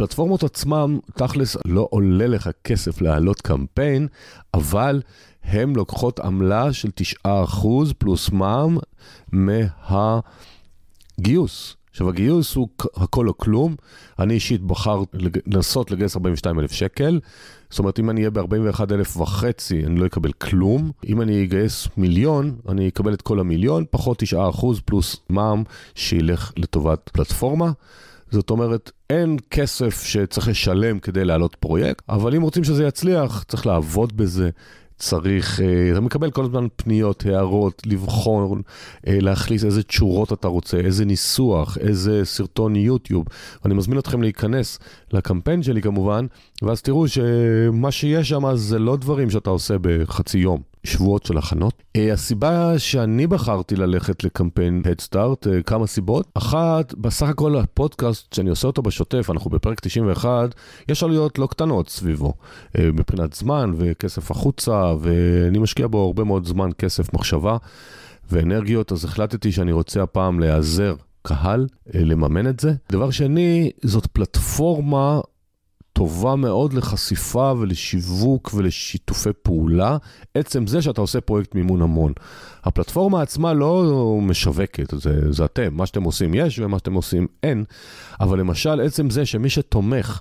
הפלטפורמות 0.03 0.43
עצמם, 0.43 0.99
תכלס, 1.15 1.57
לא 1.67 1.89
עולה 1.91 2.27
לך 2.27 2.51
כסף 2.65 3.01
להעלות 3.01 3.41
קמפיין, 3.41 4.09
אבל 4.55 5.03
הן 5.45 5.73
לוקחות 5.77 6.21
עמלה 6.21 6.73
של 6.73 6.89
9% 7.27 7.31
פלוס 7.99 8.31
מע"מ 8.31 8.79
מהגיוס. 11.19 11.77
עכשיו, 11.91 12.09
הגיוס 12.09 12.55
הוא 12.55 12.69
הכל 12.97 13.29
או 13.29 13.39
כלום. 13.39 13.77
אני 14.19 14.35
אישית 14.35 14.61
בחר 14.61 15.03
לנסות 15.47 15.91
לגייס 15.91 16.17
42 16.17 16.61
אלף 16.61 16.73
שקל. 16.73 17.21
זאת 17.71 17.79
אומרת, 17.79 17.99
אם 17.99 18.11
אני 18.11 18.21
אהיה 18.21 18.31
ב-41 18.31 18.81
אלף 18.91 19.17
וחצי, 19.17 19.87
אני 19.87 20.01
לא 20.01 20.07
אקבל 20.07 20.33
כלום. 20.33 20.91
אם 21.07 21.23
אני 21.23 21.45
אגייס 21.45 21.89
מיליון, 21.97 22.57
אני 22.69 22.89
אקבל 22.89 23.15
את 23.15 23.23
כל 23.23 23.41
המיליון, 23.41 23.85
פחות 23.91 24.23
9% 24.23 24.37
פלוס 24.85 25.17
מע"מ 25.29 25.63
שילך 25.95 26.53
לטובת 26.57 27.11
פלטפורמה. 27.13 27.73
זאת 28.33 28.51
אומרת, 28.51 28.91
אין 29.11 29.37
כסף 29.51 30.03
שצריך 30.05 30.49
לשלם 30.49 30.99
כדי 30.99 31.25
להעלות 31.25 31.55
פרויקט, 31.55 32.03
אבל 32.09 32.35
אם 32.35 32.43
רוצים 32.43 32.65
שזה 32.65 32.85
יצליח, 32.85 33.45
צריך 33.49 33.67
לעבוד 33.67 34.17
בזה, 34.17 34.51
צריך, 34.97 35.61
אתה 35.93 36.01
מקבל 36.01 36.31
כל 36.31 36.45
הזמן 36.45 36.67
פניות, 36.77 37.27
הערות, 37.27 37.83
לבחון, 37.87 38.63
להחליט 39.07 39.65
איזה 39.65 39.83
תשורות 39.83 40.33
אתה 40.33 40.49
רוצה, 40.49 40.77
איזה 40.77 41.05
ניסוח, 41.05 41.79
איזה 41.79 42.21
סרטון 42.25 42.77
יוטיוב. 42.77 43.25
אני 43.65 43.75
מזמין 43.75 43.99
אתכם 43.99 44.23
להיכנס 44.23 44.79
לקמפיין 45.13 45.63
שלי 45.63 45.83
כמובן, 45.83 46.27
ואז 46.63 46.83
תראו 46.83 47.09
שמה 47.09 47.91
שיש 47.91 48.29
שם 48.29 48.55
זה 48.55 48.79
לא 48.79 48.97
דברים 48.97 49.31
שאתה 49.31 49.51
עושה 49.51 49.75
בחצי 49.81 50.39
יום. 50.39 50.72
שבועות 50.85 51.27
של 51.27 51.39
הכנות. 51.39 51.83
Uh, 51.97 52.01
הסיבה 52.13 52.79
שאני 52.79 53.27
בחרתי 53.27 53.77
ללכת 53.77 54.25
לקמפיין 54.25 54.83
Head 54.85 55.03
Start, 55.09 55.47
uh, 55.47 55.63
כמה 55.67 55.87
סיבות. 55.87 56.29
אחת, 56.35 56.95
בסך 56.95 57.29
הכל 57.29 57.57
הפודקאסט 57.57 58.33
שאני 58.33 58.51
עושה 58.51 58.67
אותו 58.67 58.83
בשוטף, 58.83 59.31
אנחנו 59.31 59.51
בפרק 59.51 59.81
91, 59.81 60.55
יש 60.89 61.03
עלויות 61.03 61.39
לא 61.39 61.47
קטנות 61.47 61.89
סביבו, 61.89 62.33
uh, 62.67 62.81
מבחינת 62.93 63.33
זמן 63.33 63.73
וכסף 63.77 64.31
החוצה, 64.31 64.95
ואני 65.01 65.59
משקיע 65.59 65.87
בו 65.87 66.05
הרבה 66.05 66.25
מאוד 66.25 66.47
זמן, 66.47 66.71
כסף, 66.79 67.15
מחשבה 67.15 67.57
ואנרגיות, 68.31 68.93
אז 68.93 69.05
החלטתי 69.05 69.53
שאני 69.53 69.73
רוצה 69.73 70.03
הפעם 70.03 70.41
להיעזר 70.41 70.95
קהל, 71.23 71.67
לממן 71.95 72.47
את 72.47 72.61
זה. 72.61 72.73
דבר 72.93 73.11
שני, 73.11 73.71
זאת 73.83 74.07
פלטפורמה 74.07 75.21
טובה 75.93 76.37
מאוד 76.37 76.73
לחשיפה 76.73 77.53
ולשיווק 77.59 78.51
ולשיתופי 78.55 79.31
פעולה, 79.43 79.97
עצם 80.35 80.67
זה 80.67 80.83
שאתה 80.83 81.01
עושה 81.01 81.21
פרויקט 81.21 81.55
מימון 81.55 81.83
המון. 81.83 82.13
הפלטפורמה 82.65 83.23
עצמה 83.23 83.53
לא 83.53 84.19
משווקת, 84.23 84.95
זה, 85.01 85.33
זה 85.33 85.45
אתם, 85.45 85.75
מה 85.75 85.87
שאתם 85.87 86.03
עושים 86.03 86.35
יש 86.35 86.59
ומה 86.59 86.79
שאתם 86.79 86.93
עושים 86.93 87.27
אין, 87.43 87.65
אבל 88.21 88.39
למשל 88.39 88.81
עצם 88.81 89.11
זה 89.11 89.27
שמי 89.27 89.51
שתומך 89.51 90.21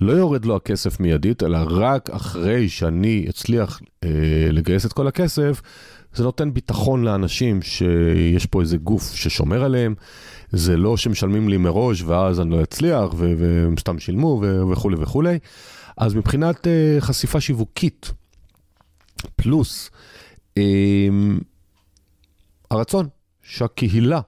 לא 0.00 0.12
יורד 0.12 0.44
לו 0.44 0.56
הכסף 0.56 1.00
מיידית, 1.00 1.42
אלא 1.42 1.58
רק 1.70 2.10
אחרי 2.10 2.68
שאני 2.68 3.26
אצליח 3.28 3.80
אה, 4.04 4.08
לגייס 4.50 4.86
את 4.86 4.92
כל 4.92 5.06
הכסף, 5.06 5.62
זה 6.14 6.24
נותן 6.24 6.54
ביטחון 6.54 7.04
לאנשים 7.04 7.62
שיש 7.62 8.46
פה 8.46 8.60
איזה 8.60 8.76
גוף 8.76 9.14
ששומר 9.14 9.64
עליהם. 9.64 9.94
זה 10.52 10.76
לא 10.76 10.96
שמשלמים 10.96 11.48
לי 11.48 11.56
מראש 11.56 12.02
ואז 12.02 12.40
אני 12.40 12.50
לא 12.50 12.62
אצליח 12.62 13.14
והם 13.16 13.74
סתם 13.78 13.98
שילמו 13.98 14.42
וכולי 14.72 14.96
וכולי. 15.00 15.38
אז 15.96 16.14
מבחינת 16.14 16.56
uh, 16.66 17.00
חשיפה 17.00 17.40
שיווקית, 17.40 18.12
פלוס 19.36 19.90
um, 20.58 20.62
הרצון 22.70 23.08
שהקהילה 23.42 24.20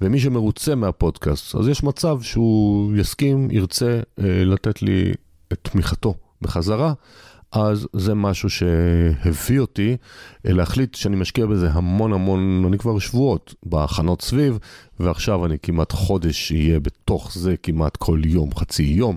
ומי 0.00 0.20
שמרוצה 0.20 0.74
מהפודקאסט, 0.74 1.54
אז 1.54 1.68
יש 1.68 1.82
מצב 1.82 2.22
שהוא 2.22 2.96
יסכים, 2.96 3.50
ירצה 3.50 4.00
uh, 4.00 4.22
לתת 4.24 4.82
לי 4.82 5.12
את 5.52 5.58
תמיכתו 5.62 6.14
בחזרה. 6.42 6.92
אז 7.52 7.88
זה 7.92 8.14
משהו 8.14 8.50
שהביא 8.50 9.60
אותי 9.60 9.96
להחליט 10.44 10.94
שאני 10.94 11.16
משקיע 11.16 11.46
בזה 11.46 11.70
המון 11.70 12.12
המון, 12.12 12.64
אני 12.68 12.78
כבר 12.78 12.98
שבועות 12.98 13.54
בהכנות 13.62 14.22
סביב, 14.22 14.58
ועכשיו 15.00 15.46
אני 15.46 15.56
כמעט 15.62 15.92
חודש 15.92 16.52
אהיה 16.52 16.80
בתוך 16.80 17.32
זה 17.34 17.54
כמעט 17.62 17.96
כל 17.96 18.20
יום, 18.24 18.50
חצי 18.54 18.82
יום, 18.82 19.16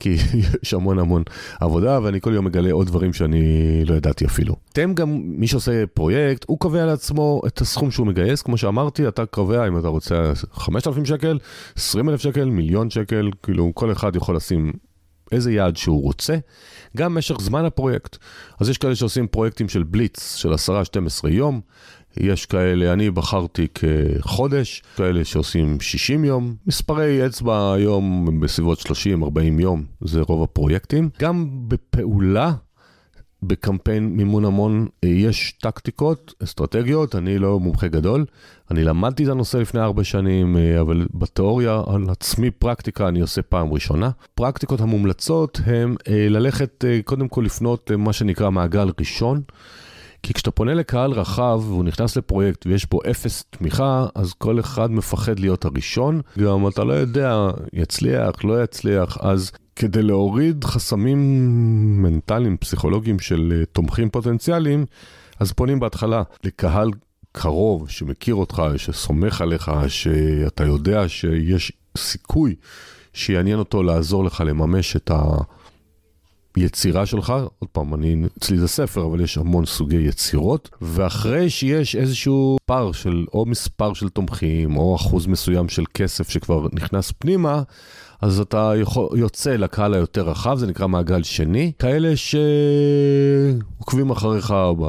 כי 0.00 0.16
יש 0.62 0.74
המון 0.74 0.98
המון 0.98 1.22
עבודה, 1.60 1.98
ואני 2.02 2.20
כל 2.20 2.34
יום 2.34 2.44
מגלה 2.44 2.72
עוד 2.72 2.86
דברים 2.86 3.12
שאני 3.12 3.84
לא 3.84 3.94
ידעתי 3.94 4.26
אפילו. 4.26 4.56
אתם 4.72 4.94
גם, 4.94 5.20
מי 5.24 5.46
שעושה 5.46 5.86
פרויקט, 5.86 6.44
הוא 6.48 6.58
קובע 6.58 6.86
לעצמו 6.86 7.42
את 7.46 7.60
הסכום 7.60 7.90
שהוא 7.90 8.06
מגייס, 8.06 8.42
כמו 8.42 8.56
שאמרתי, 8.56 9.08
אתה 9.08 9.26
קובע 9.26 9.68
אם 9.68 9.78
אתה 9.78 9.88
רוצה 9.88 10.32
5,000 10.52 11.04
שקל, 11.04 11.38
20,000 11.76 12.20
שקל, 12.20 12.44
מיליון 12.44 12.90
שקל, 12.90 13.30
כאילו 13.42 13.72
כל 13.74 13.92
אחד 13.92 14.16
יכול 14.16 14.36
לשים 14.36 14.72
איזה 15.32 15.52
יעד 15.52 15.76
שהוא 15.76 16.02
רוצה, 16.02 16.36
גם 16.96 17.14
משך 17.14 17.40
זמן 17.40 17.64
הפרויקט. 17.64 18.16
אז 18.60 18.68
יש 18.68 18.78
כאלה 18.78 18.94
שעושים 18.94 19.26
פרויקטים 19.26 19.68
של 19.68 19.82
בליץ 19.82 20.36
של 20.36 20.52
10-12 21.24 21.28
יום, 21.28 21.60
יש 22.16 22.46
כאלה, 22.46 22.92
אני 22.92 23.10
בחרתי 23.10 23.66
כחודש, 23.74 24.82
כאלה 24.96 25.24
שעושים 25.24 25.80
60 25.80 26.24
יום, 26.24 26.54
מספרי 26.66 27.26
אצבע 27.26 27.72
היום 27.72 28.40
בסביבות 28.40 28.78
30-40 28.78 28.82
יום, 29.58 29.84
זה 30.00 30.20
רוב 30.20 30.42
הפרויקטים. 30.42 31.10
גם 31.20 31.48
בפעולה 31.68 32.52
בקמפיין 33.42 34.08
מימון 34.08 34.44
המון 34.44 34.86
אה, 35.04 35.08
יש 35.08 35.52
טקטיקות, 35.52 36.34
אסטרטגיות, 36.44 37.14
אני 37.14 37.38
לא 37.38 37.60
מומחה 37.60 37.88
גדול, 37.88 38.24
אני 38.70 38.84
למדתי 38.84 39.24
את 39.24 39.28
הנושא 39.28 39.56
לפני 39.56 39.80
ארבע 39.80 40.04
שנים, 40.04 40.56
אה, 40.56 40.80
אבל 40.80 41.06
בתיאוריה 41.14 41.82
על 41.86 42.10
עצמי 42.10 42.50
פרקטיקה 42.50 43.08
אני 43.08 43.20
עושה 43.20 43.42
פעם 43.42 43.72
ראשונה. 43.72 44.10
פרקטיקות 44.34 44.80
המומלצות 44.80 45.60
הן 45.66 45.94
אה, 46.08 46.28
ללכת 46.28 46.84
קודם 47.04 47.28
כל 47.28 47.42
לפנות 47.44 47.90
למה 47.90 48.12
שנקרא 48.12 48.50
מעגל 48.50 48.90
ראשון. 49.00 49.40
כי 50.22 50.34
כשאתה 50.34 50.50
פונה 50.50 50.74
לקהל 50.74 51.12
רחב 51.12 51.60
והוא 51.64 51.84
נכנס 51.84 52.16
לפרויקט 52.16 52.66
ויש 52.66 52.84
פה 52.84 52.98
אפס 53.10 53.44
תמיכה, 53.50 54.06
אז 54.14 54.32
כל 54.32 54.60
אחד 54.60 54.90
מפחד 54.90 55.38
להיות 55.38 55.64
הראשון. 55.64 56.20
גם 56.38 56.68
אתה 56.68 56.84
לא 56.84 56.92
יודע, 56.92 57.48
יצליח, 57.72 58.44
לא 58.44 58.62
יצליח, 58.62 59.18
אז 59.20 59.52
כדי 59.78 60.02
להוריד 60.02 60.64
חסמים 60.64 61.18
מנטליים, 62.02 62.56
פסיכולוגיים 62.56 63.18
של 63.18 63.52
אה, 63.56 63.64
תומכים 63.64 64.10
פוטנציאליים, 64.10 64.86
אז 65.40 65.52
פונים 65.52 65.80
בהתחלה 65.80 66.22
לקהל 66.44 66.90
קרוב 67.32 67.90
שמכיר 67.90 68.34
אותך, 68.34 68.62
שסומך 68.76 69.40
עליך, 69.40 69.70
שאתה 69.88 70.64
יודע 70.64 71.08
שיש 71.08 71.72
סיכוי 71.98 72.54
שיעניין 73.12 73.58
אותו 73.58 73.82
לעזור 73.82 74.24
לך 74.24 74.42
לממש 74.46 74.96
את 74.96 75.10
היצירה 76.56 77.06
שלך. 77.06 77.32
עוד 77.58 77.70
פעם, 77.72 77.94
אני, 77.94 78.16
אצלי 78.38 78.58
זה 78.58 78.68
ספר, 78.68 79.04
אבל 79.06 79.20
יש 79.20 79.38
המון 79.38 79.66
סוגי 79.66 79.96
יצירות. 79.96 80.70
ואחרי 80.82 81.50
שיש 81.50 81.96
איזשהו 81.96 82.58
פער 82.66 82.92
של, 82.92 83.26
או 83.34 83.46
מספר 83.46 83.94
של 83.94 84.08
תומכים, 84.08 84.76
או 84.76 84.96
אחוז 84.96 85.26
מסוים 85.26 85.68
של 85.68 85.84
כסף 85.94 86.28
שכבר 86.28 86.66
נכנס 86.72 87.12
פנימה, 87.18 87.62
אז 88.20 88.40
אתה 88.40 88.72
יוצא 89.14 89.56
לקהל 89.56 89.94
היותר 89.94 90.28
רחב, 90.28 90.58
זה 90.58 90.66
נקרא 90.66 90.86
מעגל 90.86 91.22
שני. 91.22 91.72
כאלה 91.78 92.12
שעוקבים 93.76 94.10
אחריך, 94.10 94.50
ב... 94.50 94.84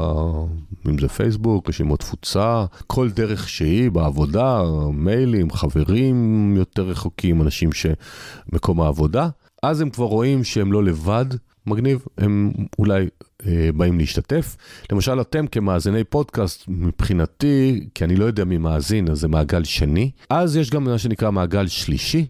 אם 0.90 0.98
זה 0.98 1.08
פייסבוק, 1.08 1.70
רשימות 1.70 2.00
תפוצה, 2.00 2.66
כל 2.88 3.10
דרך 3.10 3.50
שהיא, 3.50 3.92
בעבודה, 3.92 4.64
מיילים, 4.94 5.52
חברים 5.52 6.54
יותר 6.58 6.84
רחוקים, 6.84 7.42
אנשים 7.42 7.70
שמקום 7.72 8.82
העבודה. 8.82 9.30
אז 9.64 9.82
הם 9.82 9.90
כבר 9.90 10.06
רואים 10.06 10.44
שהם 10.44 10.72
לא 10.72 10.84
לבד, 10.84 11.26
מגניב, 11.66 12.06
הם 12.18 12.52
אולי 12.80 13.08
אה, 13.48 13.70
באים 13.76 13.98
להשתתף. 13.98 14.58
למשל, 14.92 15.22
אתם 15.22 15.48
כמאזיני 15.48 16.04
פודקאסט, 16.04 16.64
מבחינתי, 16.68 17.88
כי 17.96 18.04
אני 18.04 18.16
לא 18.16 18.26
יודע 18.26 18.44
מי 18.44 18.58
מאזין, 18.58 19.10
אז 19.10 19.20
זה 19.20 19.28
מעגל 19.28 19.64
שני. 19.64 20.12
אז 20.30 20.56
יש 20.56 20.70
גם 20.70 20.84
מה 20.84 20.98
שנקרא 20.98 21.32
מעגל 21.32 21.68
שלישי, 21.68 22.26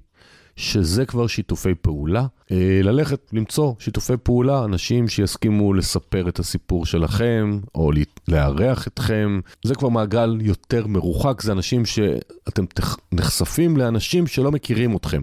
שזה 0.60 1.06
כבר 1.06 1.28
שיתופי 1.28 1.76
פעולה. 1.76 2.26
אה, 2.52 2.80
ללכת, 2.84 3.20
למצוא 3.34 3.74
שיתופי 3.80 4.14
פעולה, 4.24 4.64
אנשים 4.64 5.08
שיסכימו 5.08 5.74
לספר 5.74 6.30
את 6.30 6.40
הסיפור 6.40 6.86
שלכם, 6.86 7.60
או 7.76 7.92
לארח 8.28 8.88
אתכם. 8.88 9.40
זה 9.64 9.76
כבר 9.76 9.90
מעגל 9.90 10.38
יותר 10.42 10.88
מרוחק, 10.88 11.42
זה 11.42 11.52
אנשים 11.52 11.86
שאתם 11.86 12.66
נחשפים 13.12 13.78
לאנשים 13.78 14.28
שלא 14.28 14.52
מכירים 14.52 14.96
אתכם. 14.96 15.22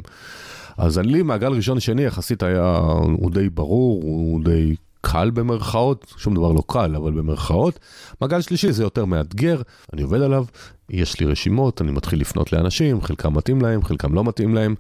אז 0.77 0.99
לי 0.99 1.23
מעגל 1.23 1.53
ראשון 1.53 1.81
שני 1.81 2.03
יחסית 2.03 2.43
היה, 2.43 2.77
הוא 3.19 3.31
די 3.31 3.49
ברור, 3.49 4.03
הוא 4.03 4.45
די 4.45 4.77
קל 5.01 5.31
במרכאות, 5.31 6.15
שום 6.17 6.35
דבר 6.35 6.53
לא 6.53 6.63
קל, 6.67 6.97
אבל 6.97 7.13
במרכאות. 7.13 7.79
מעגל 8.21 8.41
שלישי 8.41 8.73
זה 8.73 8.83
יותר 8.83 9.05
מאתגר, 9.05 9.63
אני 9.93 10.03
עובד 10.03 10.23
עליו, 10.23 10.45
יש 10.91 11.21
לי 11.21 11.27
רשימות, 11.27 11.83
אני 11.83 11.93
מתחיל 11.93 12.21
לפנות 12.21 12.53
לאנשים, 12.53 13.03
חלקם 13.03 13.37
מתאים 13.37 13.63
להם, 13.63 13.85
חלקם 13.85 14.15
לא 14.15 14.25
מתאים 14.25 14.55
להם, 14.55 14.75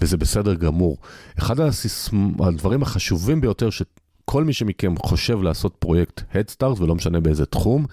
וזה 0.00 0.16
בסדר 0.16 0.54
גמור. 0.54 0.96
אחד 1.38 1.60
הסיסמ... 1.60 2.42
הדברים 2.42 2.82
החשובים 2.82 3.40
ביותר 3.40 3.70
שכל 3.70 4.44
מי 4.44 4.52
שמכם 4.52 4.94
חושב 4.98 5.42
לעשות 5.42 5.76
פרויקט 5.78 6.20
Head 6.20 6.54
Start, 6.56 6.82
ולא 6.82 6.94
משנה 6.94 7.20
באיזה 7.20 7.46
תחום, 7.46 7.86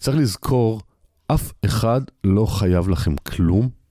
צריך 0.00 0.16
לזכור, 0.16 0.80
אף 1.26 1.52
אחד 1.64 2.00
לא 2.24 2.46
חייב 2.46 2.88
לכם 2.88 3.16
כלום. 3.16 3.81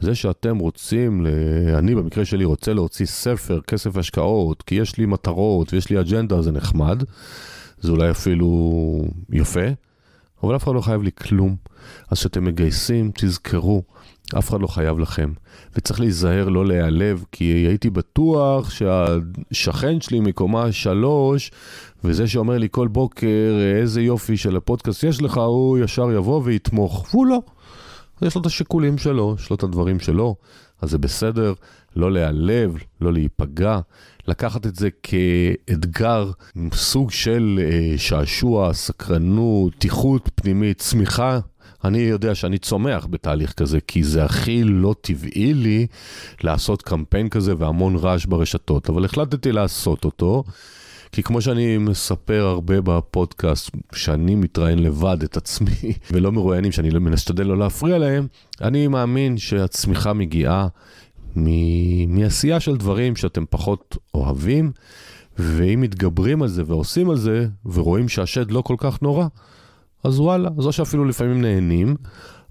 זה 0.00 0.14
שאתם 0.14 0.58
רוצים, 0.58 1.26
אני 1.78 1.94
במקרה 1.94 2.24
שלי 2.24 2.44
רוצה 2.44 2.72
להוציא 2.72 3.06
ספר, 3.06 3.60
כסף 3.66 3.96
השקעות, 3.96 4.62
כי 4.62 4.74
יש 4.74 4.96
לי 4.96 5.06
מטרות 5.06 5.72
ויש 5.72 5.90
לי 5.90 6.00
אג'נדה, 6.00 6.42
זה 6.42 6.52
נחמד, 6.52 7.02
זה 7.80 7.92
אולי 7.92 8.10
אפילו 8.10 9.04
יפה, 9.32 9.66
אבל 10.42 10.56
אף 10.56 10.64
אחד 10.64 10.74
לא 10.74 10.80
חייב 10.80 11.02
לי 11.02 11.10
כלום. 11.12 11.56
אז 12.10 12.18
כשאתם 12.18 12.44
מגייסים, 12.44 13.10
תזכרו, 13.14 13.82
אף 14.38 14.50
אחד 14.50 14.60
לא 14.60 14.66
חייב 14.66 14.98
לכם. 14.98 15.32
וצריך 15.76 16.00
להיזהר 16.00 16.48
לא 16.48 16.66
להיעלב, 16.66 17.24
כי 17.32 17.44
הייתי 17.44 17.90
בטוח 17.90 18.70
שהשכן 18.70 20.00
שלי 20.00 20.20
מקומה 20.20 20.72
שלוש, 20.72 21.50
וזה 22.04 22.26
שאומר 22.26 22.58
לי 22.58 22.68
כל 22.70 22.88
בוקר 22.88 23.52
איזה 23.80 24.02
יופי 24.02 24.36
של 24.36 24.56
הפודקאסט 24.56 25.04
יש 25.04 25.22
לך, 25.22 25.36
הוא 25.36 25.78
ישר 25.78 26.12
יבוא 26.12 26.40
ויתמוך, 26.44 27.06
והוא 27.10 27.26
לא. 27.26 27.42
יש 28.22 28.34
לו 28.34 28.40
את 28.40 28.46
השיקולים 28.46 28.98
שלו, 28.98 29.34
יש 29.38 29.50
לו 29.50 29.56
את 29.56 29.62
הדברים 29.62 30.00
שלו. 30.00 30.36
אז 30.82 30.90
זה 30.90 30.98
בסדר, 30.98 31.52
לא 31.96 32.12
להיעלב, 32.12 32.76
לא 33.00 33.12
להיפגע, 33.12 33.80
לקחת 34.28 34.66
את 34.66 34.76
זה 34.76 34.88
כאתגר, 35.02 36.30
סוג 36.72 37.10
של 37.10 37.60
אה, 37.62 37.98
שעשוע, 37.98 38.74
סקרנות, 38.74 39.74
פתיחות 39.74 40.30
פנימית, 40.34 40.78
צמיחה. 40.78 41.38
אני 41.84 41.98
יודע 41.98 42.34
שאני 42.34 42.58
צומח 42.58 43.06
בתהליך 43.10 43.52
כזה, 43.52 43.78
כי 43.80 44.04
זה 44.04 44.24
הכי 44.24 44.64
לא 44.64 44.94
טבעי 45.00 45.54
לי 45.54 45.86
לעשות 46.42 46.82
קמפיין 46.82 47.28
כזה 47.28 47.54
והמון 47.58 47.96
רעש 47.96 48.26
ברשתות, 48.26 48.90
אבל 48.90 49.04
החלטתי 49.04 49.52
לעשות 49.52 50.04
אותו. 50.04 50.44
כי 51.12 51.22
כמו 51.22 51.40
שאני 51.40 51.78
מספר 51.78 52.44
הרבה 52.46 52.80
בפודקאסט, 52.80 53.70
שאני 53.94 54.34
מתראיין 54.34 54.78
לבד 54.78 55.22
את 55.24 55.36
עצמי, 55.36 55.92
ולא 56.12 56.32
מרואיינים 56.32 56.72
שאני 56.72 56.90
לא 56.90 57.00
משתדל 57.00 57.46
לא 57.46 57.58
להפריע 57.58 57.98
להם, 57.98 58.26
אני 58.60 58.88
מאמין 58.88 59.38
שהצמיחה 59.38 60.12
מגיעה 60.12 60.68
מ- 61.36 62.20
מעשייה 62.20 62.60
של 62.60 62.76
דברים 62.76 63.16
שאתם 63.16 63.44
פחות 63.50 63.96
אוהבים, 64.14 64.72
ואם 65.38 65.80
מתגברים 65.80 66.42
על 66.42 66.48
זה 66.48 66.62
ועושים 66.66 67.10
על 67.10 67.16
זה, 67.16 67.48
ורואים 67.64 68.08
שהשד 68.08 68.50
לא 68.50 68.62
כל 68.62 68.74
כך 68.78 69.02
נורא, 69.02 69.26
אז 70.04 70.20
וואלה, 70.20 70.50
אז 70.58 70.66
או 70.66 70.72
שאפילו 70.72 71.04
לפעמים 71.04 71.42
נהנים, 71.42 71.96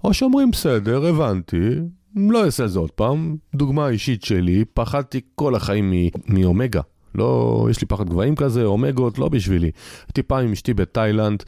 או 0.04 0.14
שאומרים 0.14 0.50
בסדר, 0.50 1.06
הבנתי, 1.06 1.70
לא 2.16 2.44
אעשה 2.44 2.64
את 2.64 2.70
זה 2.70 2.78
עוד 2.78 2.90
פעם. 2.90 3.36
דוגמה 3.54 3.88
אישית 3.88 4.24
שלי, 4.24 4.64
פחדתי 4.74 5.20
כל 5.34 5.54
החיים 5.54 5.92
מאומגה. 6.26 6.80
לא, 7.14 7.66
יש 7.70 7.80
לי 7.80 7.86
פחד 7.86 8.08
גבהים 8.08 8.36
כזה, 8.36 8.64
אומגות, 8.64 9.18
לא 9.18 9.28
בשבילי. 9.28 9.70
הייתי 10.08 10.22
פעם 10.22 10.44
עם 10.44 10.52
אשתי 10.52 10.74
בתאילנד, 10.74 11.42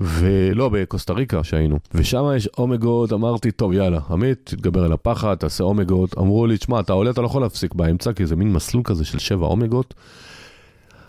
ולא, 0.00 0.68
בקוסטה 0.68 1.12
ריקה 1.12 1.44
שהיינו. 1.44 1.78
ושם 1.94 2.24
יש 2.36 2.48
אומגות, 2.58 3.12
אמרתי, 3.12 3.50
טוב, 3.50 3.72
יאללה, 3.72 4.00
עמית, 4.10 4.40
תתגבר 4.44 4.84
על 4.84 4.92
הפחד, 4.92 5.34
תעשה 5.34 5.64
אומגות. 5.64 6.18
אמרו 6.18 6.46
לי, 6.46 6.58
תשמע, 6.58 6.80
אתה 6.80 6.92
עולה, 6.92 7.10
אתה 7.10 7.20
לא 7.20 7.26
יכול 7.26 7.42
להפסיק 7.42 7.74
באמצע, 7.74 8.12
כי 8.12 8.26
זה 8.26 8.36
מין 8.36 8.52
מסלול 8.52 8.82
כזה 8.84 9.04
של 9.04 9.18
שבע 9.18 9.46
אומגות. 9.46 9.94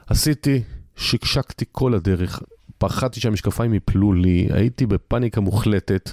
עשיתי, 0.08 0.62
שקשקתי 0.96 1.66
כל 1.72 1.94
הדרך, 1.94 2.42
פחדתי 2.78 3.20
שהמשקפיים 3.20 3.74
יפלו 3.74 4.14
לי, 4.14 4.48
הייתי 4.52 4.86
בפאניקה 4.86 5.42
מוחלטת. 5.42 6.12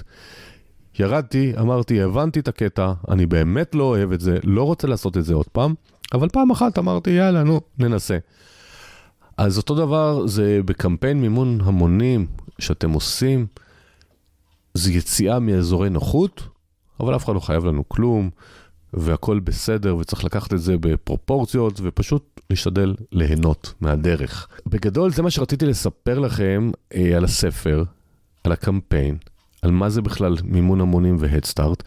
ירדתי, 0.99 1.53
אמרתי, 1.59 2.01
הבנתי 2.01 2.39
את 2.39 2.47
הקטע, 2.47 2.93
אני 3.09 3.25
באמת 3.25 3.75
לא 3.75 3.83
אוהב 3.83 4.11
את 4.11 4.21
זה, 4.21 4.37
לא 4.43 4.63
רוצה 4.63 4.87
לעשות 4.87 5.17
את 5.17 5.25
זה 5.25 5.33
עוד 5.33 5.47
פעם. 5.47 5.73
אבל 6.13 6.29
פעם 6.29 6.51
אחת 6.51 6.77
אמרתי, 6.77 7.09
יאללה, 7.09 7.43
נו, 7.43 7.61
ננסה. 7.79 8.17
אז 9.37 9.57
אותו 9.57 9.75
דבר 9.75 10.27
זה 10.27 10.59
בקמפיין 10.65 11.21
מימון 11.21 11.59
המונים 11.63 12.25
שאתם 12.59 12.91
עושים, 12.91 13.45
זה 14.73 14.91
יציאה 14.91 15.39
מאזורי 15.39 15.89
נוחות, 15.89 16.43
אבל 16.99 17.15
אף 17.15 17.25
אחד 17.25 17.33
לא 17.33 17.39
חייב 17.39 17.65
לנו 17.65 17.89
כלום, 17.89 18.29
והכל 18.93 19.39
בסדר, 19.39 19.95
וצריך 19.95 20.23
לקחת 20.23 20.53
את 20.53 20.61
זה 20.61 20.77
בפרופורציות, 20.77 21.79
ופשוט 21.83 22.41
להשתדל 22.49 22.95
ליהנות 23.11 23.73
מהדרך. 23.81 24.47
בגדול, 24.67 25.11
זה 25.11 25.21
מה 25.21 25.29
שרציתי 25.29 25.65
לספר 25.65 26.19
לכם 26.19 26.71
אה, 26.95 27.17
על 27.17 27.23
הספר, 27.23 27.83
על 28.43 28.51
הקמפיין, 28.51 29.17
על 29.63 29.71
מה 29.71 29.89
זה 29.89 30.01
בכלל 30.01 30.35
מימון 30.43 30.81
המונים 30.81 31.15
והדסטארט. 31.19 31.83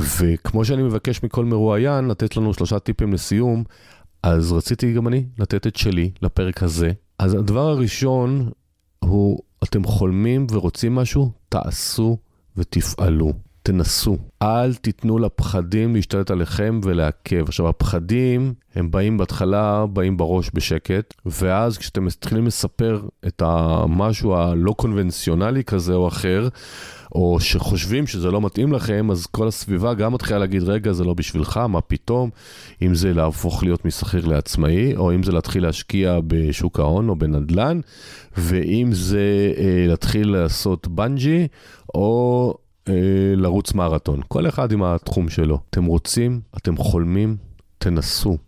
וכמו 0.00 0.64
שאני 0.64 0.82
מבקש 0.82 1.22
מכל 1.22 1.44
מרואיין 1.44 2.08
לתת 2.08 2.36
לנו 2.36 2.54
שלושה 2.54 2.78
טיפים 2.78 3.12
לסיום, 3.12 3.64
אז 4.22 4.52
רציתי 4.52 4.92
גם 4.92 5.08
אני 5.08 5.24
לתת 5.38 5.66
את 5.66 5.76
שלי 5.76 6.10
לפרק 6.22 6.62
הזה. 6.62 6.90
אז 7.18 7.34
הדבר 7.34 7.68
הראשון 7.68 8.50
הוא, 8.98 9.38
אתם 9.64 9.84
חולמים 9.84 10.46
ורוצים 10.50 10.94
משהו, 10.94 11.30
תעשו 11.48 12.16
ותפעלו. 12.56 13.32
תנסו. 13.66 14.16
אל 14.42 14.74
תיתנו 14.74 15.18
לפחדים 15.18 15.94
להשתלט 15.94 16.30
עליכם 16.30 16.80
ולעכב. 16.84 17.44
עכשיו, 17.48 17.68
הפחדים, 17.68 18.54
הם 18.74 18.90
באים 18.90 19.18
בהתחלה, 19.18 19.86
באים 19.86 20.16
בראש 20.16 20.50
בשקט, 20.54 21.14
ואז 21.26 21.78
כשאתם 21.78 22.04
מתחילים 22.04 22.46
לספר 22.46 23.02
את 23.26 23.42
המשהו 23.44 24.34
הלא 24.34 24.72
קונבנציונלי 24.72 25.64
כזה 25.64 25.94
או 25.94 26.08
אחר, 26.08 26.48
או 27.14 27.40
שחושבים 27.40 28.06
שזה 28.06 28.30
לא 28.30 28.40
מתאים 28.40 28.72
לכם, 28.72 29.10
אז 29.10 29.26
כל 29.26 29.48
הסביבה 29.48 29.94
גם 29.94 30.12
מתחילה 30.12 30.38
להגיד, 30.38 30.62
רגע, 30.62 30.92
זה 30.92 31.04
לא 31.04 31.14
בשבילך, 31.14 31.56
מה 31.56 31.80
פתאום? 31.80 32.30
אם 32.82 32.94
זה 32.94 33.14
להפוך 33.14 33.62
להיות 33.62 33.84
משכיר 33.84 34.26
לעצמאי, 34.26 34.96
או 34.96 35.14
אם 35.14 35.22
זה 35.22 35.32
להתחיל 35.32 35.62
להשקיע 35.62 36.18
בשוק 36.26 36.80
ההון 36.80 37.08
או 37.08 37.16
בנדל"ן, 37.16 37.80
ואם 38.36 38.88
זה 38.92 39.52
אה, 39.56 39.84
להתחיל 39.88 40.28
לעשות 40.28 40.88
בנג'י, 40.88 41.46
או 41.94 42.54
לרוץ 43.36 43.74
מרתון. 43.74 44.20
כל 44.28 44.48
אחד 44.48 44.72
עם 44.72 44.82
התחום 44.82 45.28
שלו. 45.28 45.60
אתם 45.70 45.84
רוצים, 45.84 46.40
אתם 46.56 46.76
חולמים, 46.76 47.36
תנסו. 47.78 48.38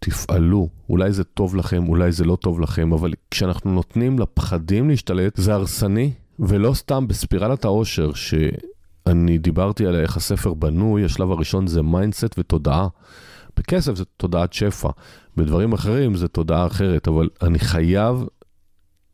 תפעלו, 0.00 0.68
אולי 0.88 1.12
זה 1.12 1.24
טוב 1.24 1.56
לכם, 1.56 1.88
אולי 1.88 2.12
זה 2.12 2.24
לא 2.24 2.36
טוב 2.36 2.60
לכם, 2.60 2.92
אבל 2.92 3.12
כשאנחנו 3.30 3.72
נותנים 3.72 4.18
לפחדים 4.18 4.88
להשתלט, 4.88 5.36
זה 5.36 5.54
הרסני, 5.54 6.12
ולא 6.38 6.74
סתם 6.74 7.08
בספירלת 7.08 7.64
העושר, 7.64 8.12
שאני 8.12 9.38
דיברתי 9.38 9.86
על 9.86 9.96
איך 9.96 10.16
הספר 10.16 10.54
בנוי, 10.54 11.04
השלב 11.04 11.30
הראשון 11.30 11.66
זה 11.66 11.82
mindset 11.82 12.38
ותודעה. 12.38 12.88
בכסף 13.56 13.94
זה 13.94 14.04
תודעת 14.16 14.52
שפע, 14.52 14.88
בדברים 15.36 15.72
אחרים 15.72 16.14
זה 16.14 16.28
תודעה 16.28 16.66
אחרת, 16.66 17.08
אבל 17.08 17.28
אני 17.42 17.58
חייב 17.58 18.24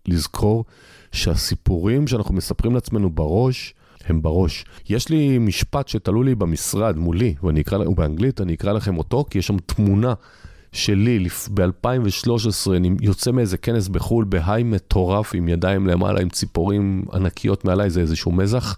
לזכור 0.09 0.65
שהסיפורים 1.13 2.07
שאנחנו 2.07 2.35
מספרים 2.35 2.75
לעצמנו 2.75 3.11
בראש, 3.11 3.75
הם 4.07 4.23
בראש. 4.23 4.65
יש 4.89 5.09
לי 5.09 5.39
משפט 5.39 5.89
שתלו 5.89 6.23
לי 6.23 6.35
במשרד 6.35 6.99
מולי, 6.99 7.35
ואני 7.43 7.61
אקרא, 7.61 7.85
הוא 7.85 7.97
באנגלית, 7.97 8.41
אני 8.41 8.55
אקרא 8.55 8.73
לכם 8.73 8.99
אותו, 8.99 9.25
כי 9.31 9.39
יש 9.39 9.47
שם 9.47 9.57
תמונה 9.59 10.15
שלי 10.73 11.29
ב-2013, 11.55 12.71
אני 12.77 12.91
יוצא 13.01 13.31
מאיזה 13.31 13.57
כנס 13.57 13.89
בחו"ל 13.89 14.25
ב 14.25 14.32
high 14.32 14.63
מטורף 14.63 15.35
עם 15.35 15.49
ידיים 15.49 15.87
למעלה, 15.87 16.21
עם 16.21 16.29
ציפורים 16.29 17.05
ענקיות 17.13 17.65
מעליי, 17.65 17.91
זה 17.91 18.01
איזשהו 18.01 18.33
מזח. 18.33 18.77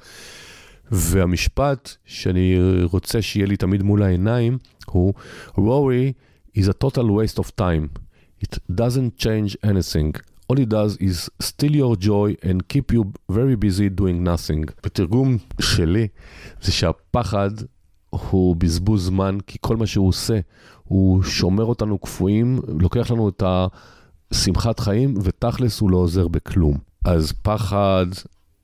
והמשפט 0.91 1.91
שאני 2.05 2.59
רוצה 2.83 3.23
שיהיה 3.23 3.47
לי 3.47 3.57
תמיד 3.57 3.83
מול 3.83 4.03
העיניים 4.03 4.59
הוא, 4.87 5.15
worry 5.59 6.13
is 6.59 6.63
a 6.63 6.85
total 6.85 7.05
waste 7.05 7.39
of 7.39 7.51
time. 7.61 8.01
It 8.45 8.59
doesn't 8.73 9.19
change 9.19 9.57
anything. 9.65 10.36
All 10.49 10.59
it 10.59 10.69
does 10.69 10.97
is 11.01 11.29
steal 11.43 11.75
your 11.83 11.97
joy 11.97 12.29
and 12.49 12.59
keep 12.69 12.93
you 12.93 13.03
very 13.29 13.57
busy 13.57 13.89
doing 13.89 14.23
nothing. 14.23 14.71
בתרגום 14.85 15.39
שלי 15.61 16.09
זה 16.63 16.73
שהפחד 16.73 17.51
הוא 18.11 18.57
בזבוז 18.57 19.07
זמן, 19.07 19.39
כי 19.47 19.59
כל 19.61 19.77
מה 19.77 19.87
שהוא 19.87 20.09
עושה, 20.09 20.39
הוא 20.85 21.23
שומר 21.23 21.65
אותנו 21.65 21.99
קפואים, 21.99 22.61
לוקח 22.81 23.11
לנו 23.11 23.29
את 23.29 23.43
השמחת 23.47 24.81
חיים, 24.81 25.15
ותכלס 25.23 25.81
הוא 25.81 25.91
לא 25.91 25.97
עוזר 25.97 26.29
בכלום. 26.29 26.79
אז 27.05 27.33
פחד 27.43 28.07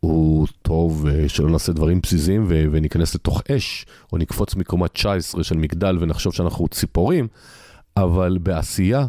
הוא 0.00 0.46
טוב 0.62 1.06
אה, 1.06 1.28
שלא 1.28 1.50
נעשה 1.50 1.72
דברים 1.72 2.00
פזיזים 2.00 2.44
וניכנס 2.48 3.14
לתוך 3.14 3.42
אש, 3.56 3.86
או 4.12 4.18
נקפוץ 4.18 4.54
מקומה 4.54 4.88
19 4.88 5.44
של 5.44 5.56
מגדל 5.56 5.96
ונחשוב 6.00 6.34
שאנחנו 6.34 6.68
ציפורים, 6.68 7.28
אבל 7.96 8.38
בעשייה 8.42 9.06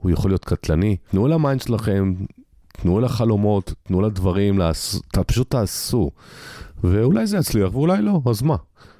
הוא 0.00 0.10
יכול 0.10 0.30
להיות 0.30 0.44
קטלני. 0.44 0.96
תנו 1.10 1.28
ל 1.28 1.34
mind 1.34 1.60
שלכם, 1.60 2.14
תנו 2.72 3.00
לחלומות, 3.00 3.74
תנו 3.82 4.00
לדברים, 4.00 4.58
לעש... 4.58 4.96
פשוט 5.26 5.50
תעשו. 5.50 6.10
ואולי 6.84 7.26
זה 7.26 7.36
יצליח 7.36 7.74
ואולי 7.74 8.02
לא, 8.02 8.20
אז 8.26 8.42
מה? 8.42 8.56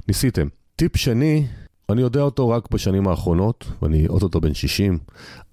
ניסיתם. 0.09 0.47
טיפ 0.77 0.97
שני, 0.97 1.47
אני 1.91 2.01
יודע 2.01 2.21
אותו 2.21 2.49
רק 2.49 2.71
בשנים 2.71 3.09
האחרונות, 3.09 3.65
ואני 3.83 4.09
אוטוטו 4.09 4.41
בן 4.41 4.55
60, 4.55 4.99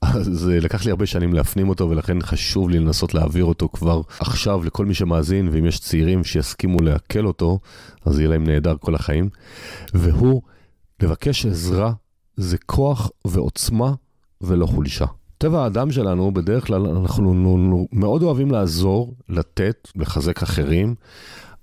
אז 0.02 0.50
אה, 0.50 0.60
לקח 0.60 0.86
לי 0.86 0.92
הרבה 0.92 1.06
שנים 1.06 1.34
להפנים 1.34 1.70
אותו, 1.70 1.90
ולכן 1.90 2.22
חשוב 2.22 2.70
לי 2.70 2.80
לנסות 2.80 3.14
להעביר 3.14 3.46
אותו 3.46 3.70
כבר 3.70 4.02
עכשיו 4.20 4.64
לכל 4.64 4.86
מי 4.86 4.94
שמאזין, 4.94 5.50
ואם 5.52 5.66
יש 5.66 5.80
צעירים 5.80 6.24
שיסכימו 6.24 6.82
לעכל 6.82 7.26
אותו, 7.26 7.60
אז 8.06 8.20
יהיה 8.20 8.30
להם 8.30 8.44
נהדר 8.44 8.76
כל 8.80 8.96
החיים. 8.96 9.30
והוא, 9.94 10.42
לבקש 11.02 11.46
עזרה 11.46 11.94
זה 12.38 12.58
כוח 12.58 13.10
ועוצמה 13.28 13.94
ולא 14.42 14.66
חולשה. 14.66 15.06
טבע 15.38 15.64
האדם 15.64 15.92
שלנו, 15.92 16.32
בדרך 16.32 16.68
כלל 16.68 16.88
אנחנו 16.88 17.34
מאוד 17.92 18.24
אוהבים 18.24 18.52
לעזור, 18.52 19.14
לתת, 19.30 19.88
לחזק 19.96 20.44
אחרים, 20.44 20.96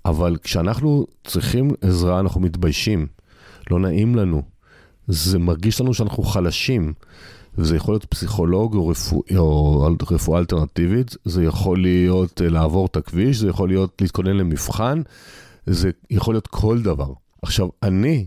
אבל 0.05 0.37
כשאנחנו 0.43 1.07
צריכים 1.23 1.71
עזרה 1.81 2.19
אנחנו 2.19 2.41
מתביישים, 2.41 3.07
לא 3.71 3.79
נעים 3.79 4.15
לנו. 4.15 4.41
זה 5.07 5.39
מרגיש 5.39 5.81
לנו 5.81 5.93
שאנחנו 5.93 6.23
חלשים. 6.23 6.93
וזה 7.57 7.75
יכול 7.75 7.93
להיות 7.93 8.05
פסיכולוג 8.05 8.75
או, 8.75 8.87
רפוא, 8.87 9.21
או 9.37 9.87
רפואה 10.11 10.39
אלטרנטיבית, 10.39 11.15
זה 11.25 11.43
יכול 11.43 11.81
להיות 11.81 12.41
אה, 12.41 12.49
לעבור 12.49 12.85
את 12.85 12.95
הכביש, 12.95 13.37
זה 13.37 13.47
יכול 13.47 13.69
להיות 13.69 14.01
להתכונן 14.01 14.37
למבחן, 14.37 15.01
זה 15.65 15.89
יכול 16.09 16.33
להיות 16.33 16.47
כל 16.47 16.81
דבר. 16.81 17.13
עכשיו, 17.41 17.67
אני, 17.83 18.25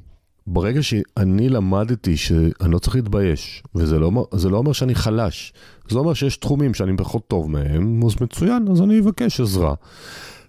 ברגע 0.50 0.82
שאני 0.82 1.48
למדתי 1.48 2.16
שאני 2.16 2.50
לא 2.68 2.78
צריך 2.78 2.96
להתבייש, 2.96 3.62
וזה 3.74 3.98
לא, 3.98 4.10
לא 4.50 4.56
אומר 4.56 4.72
שאני 4.72 4.94
חלש, 4.94 5.52
זה 5.88 5.98
אומר 5.98 6.14
שיש 6.14 6.36
תחומים 6.36 6.74
שאני 6.74 6.96
פחות 6.96 7.28
טוב 7.28 7.50
מהם, 7.50 8.00
אז 8.06 8.14
מצוין, 8.20 8.68
אז 8.72 8.80
אני 8.80 9.00
אבקש 9.00 9.40
עזרה. 9.40 9.74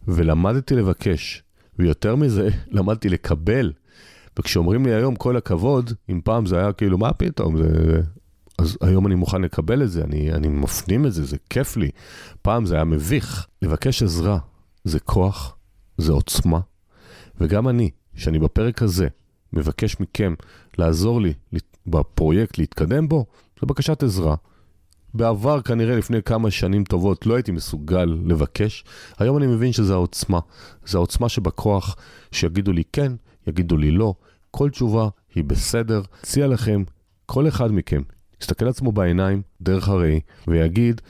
ולמדתי 0.08 0.76
לבקש, 0.76 1.44
ויותר 1.80 2.16
מזה, 2.16 2.50
למדתי 2.78 3.10
לקבל. 3.10 3.72
וכשאומרים 4.40 4.86
לי 4.86 4.94
היום 4.94 5.16
כל 5.16 5.38
הכבוד, 5.38 5.94
אם 6.10 6.22
פעם 6.24 6.46
זה 6.46 6.58
היה 6.60 6.74
כאילו, 6.74 6.98
מה 6.98 7.14
פתאום, 7.14 7.58
זה... 7.58 8.02
אז 8.58 8.78
היום 8.82 9.08
אני 9.08 9.16
מוכן 9.16 9.42
לקבל 9.42 9.84
את 9.84 9.92
זה, 9.92 10.04
אני, 10.04 10.32
אני 10.34 10.48
מפנים 10.48 11.06
את 11.06 11.14
זה, 11.14 11.26
זה 11.26 11.38
כיף 11.50 11.78
לי. 11.78 11.90
פעם 12.42 12.66
זה 12.66 12.76
היה 12.76 12.84
מביך. 12.84 13.48
לבקש 13.62 14.04
עזרה 14.04 14.38
זה 14.84 15.00
כוח, 15.00 15.56
זה 15.98 16.12
עוצמה, 16.12 16.60
וגם 17.42 17.70
אני, 17.70 17.90
שאני 18.16 18.40
בפרק 18.40 18.82
הזה 18.82 19.08
מבקש 19.54 20.00
מכם 20.00 20.34
לעזור 20.78 21.22
לי 21.22 21.34
בפרויקט, 21.88 22.58
להתקדם 22.58 23.08
בו, 23.08 23.26
זה 23.62 23.68
בקשת 23.68 24.04
עזרה. 24.04 24.36
בעבר, 25.14 25.62
כנראה 25.62 25.96
לפני 25.96 26.24
כמה 26.24 26.52
שנים 26.52 26.84
טובות, 26.84 27.26
לא 27.26 27.36
הייתי 27.36 27.52
מסוגל 27.52 28.18
לבקש. 28.26 28.84
היום 29.18 29.38
אני 29.38 29.48
מבין 29.48 29.72
שזה 29.72 29.94
העוצמה. 29.94 30.40
זה 30.86 30.98
העוצמה 30.98 31.30
שבכוח, 31.30 31.96
שיגידו 32.32 32.72
לי 32.72 32.84
כן, 32.94 33.12
יגידו 33.48 33.78
לי 33.78 33.92
לא. 33.92 34.14
כל 34.52 34.70
תשובה 34.70 35.10
היא 35.36 35.44
בסדר. 35.44 36.02
אציע 36.22 36.48
לכם, 36.48 36.84
כל 37.26 37.48
אחד 37.48 37.72
מכם, 37.72 38.02
יסתכל 38.42 38.68
עצמו 38.68 38.92
בעיניים, 38.92 39.42
דרך 39.62 39.90
הראי, 39.90 40.20
ויגיד, 40.48 41.02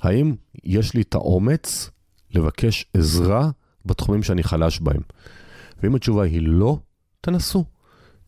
האם 0.00 0.34
יש 0.64 0.94
לי 0.94 1.02
את 1.02 1.14
האומץ 1.14 1.90
לבקש 2.34 2.86
עזרה 2.94 3.50
בתחומים 3.86 4.22
שאני 4.22 4.42
חלש 4.42 4.80
בהם? 4.80 5.00
ואם 5.82 5.94
התשובה 5.94 6.22
היא 6.22 6.42
לא, 6.42 6.78
תנסו. 7.20 7.64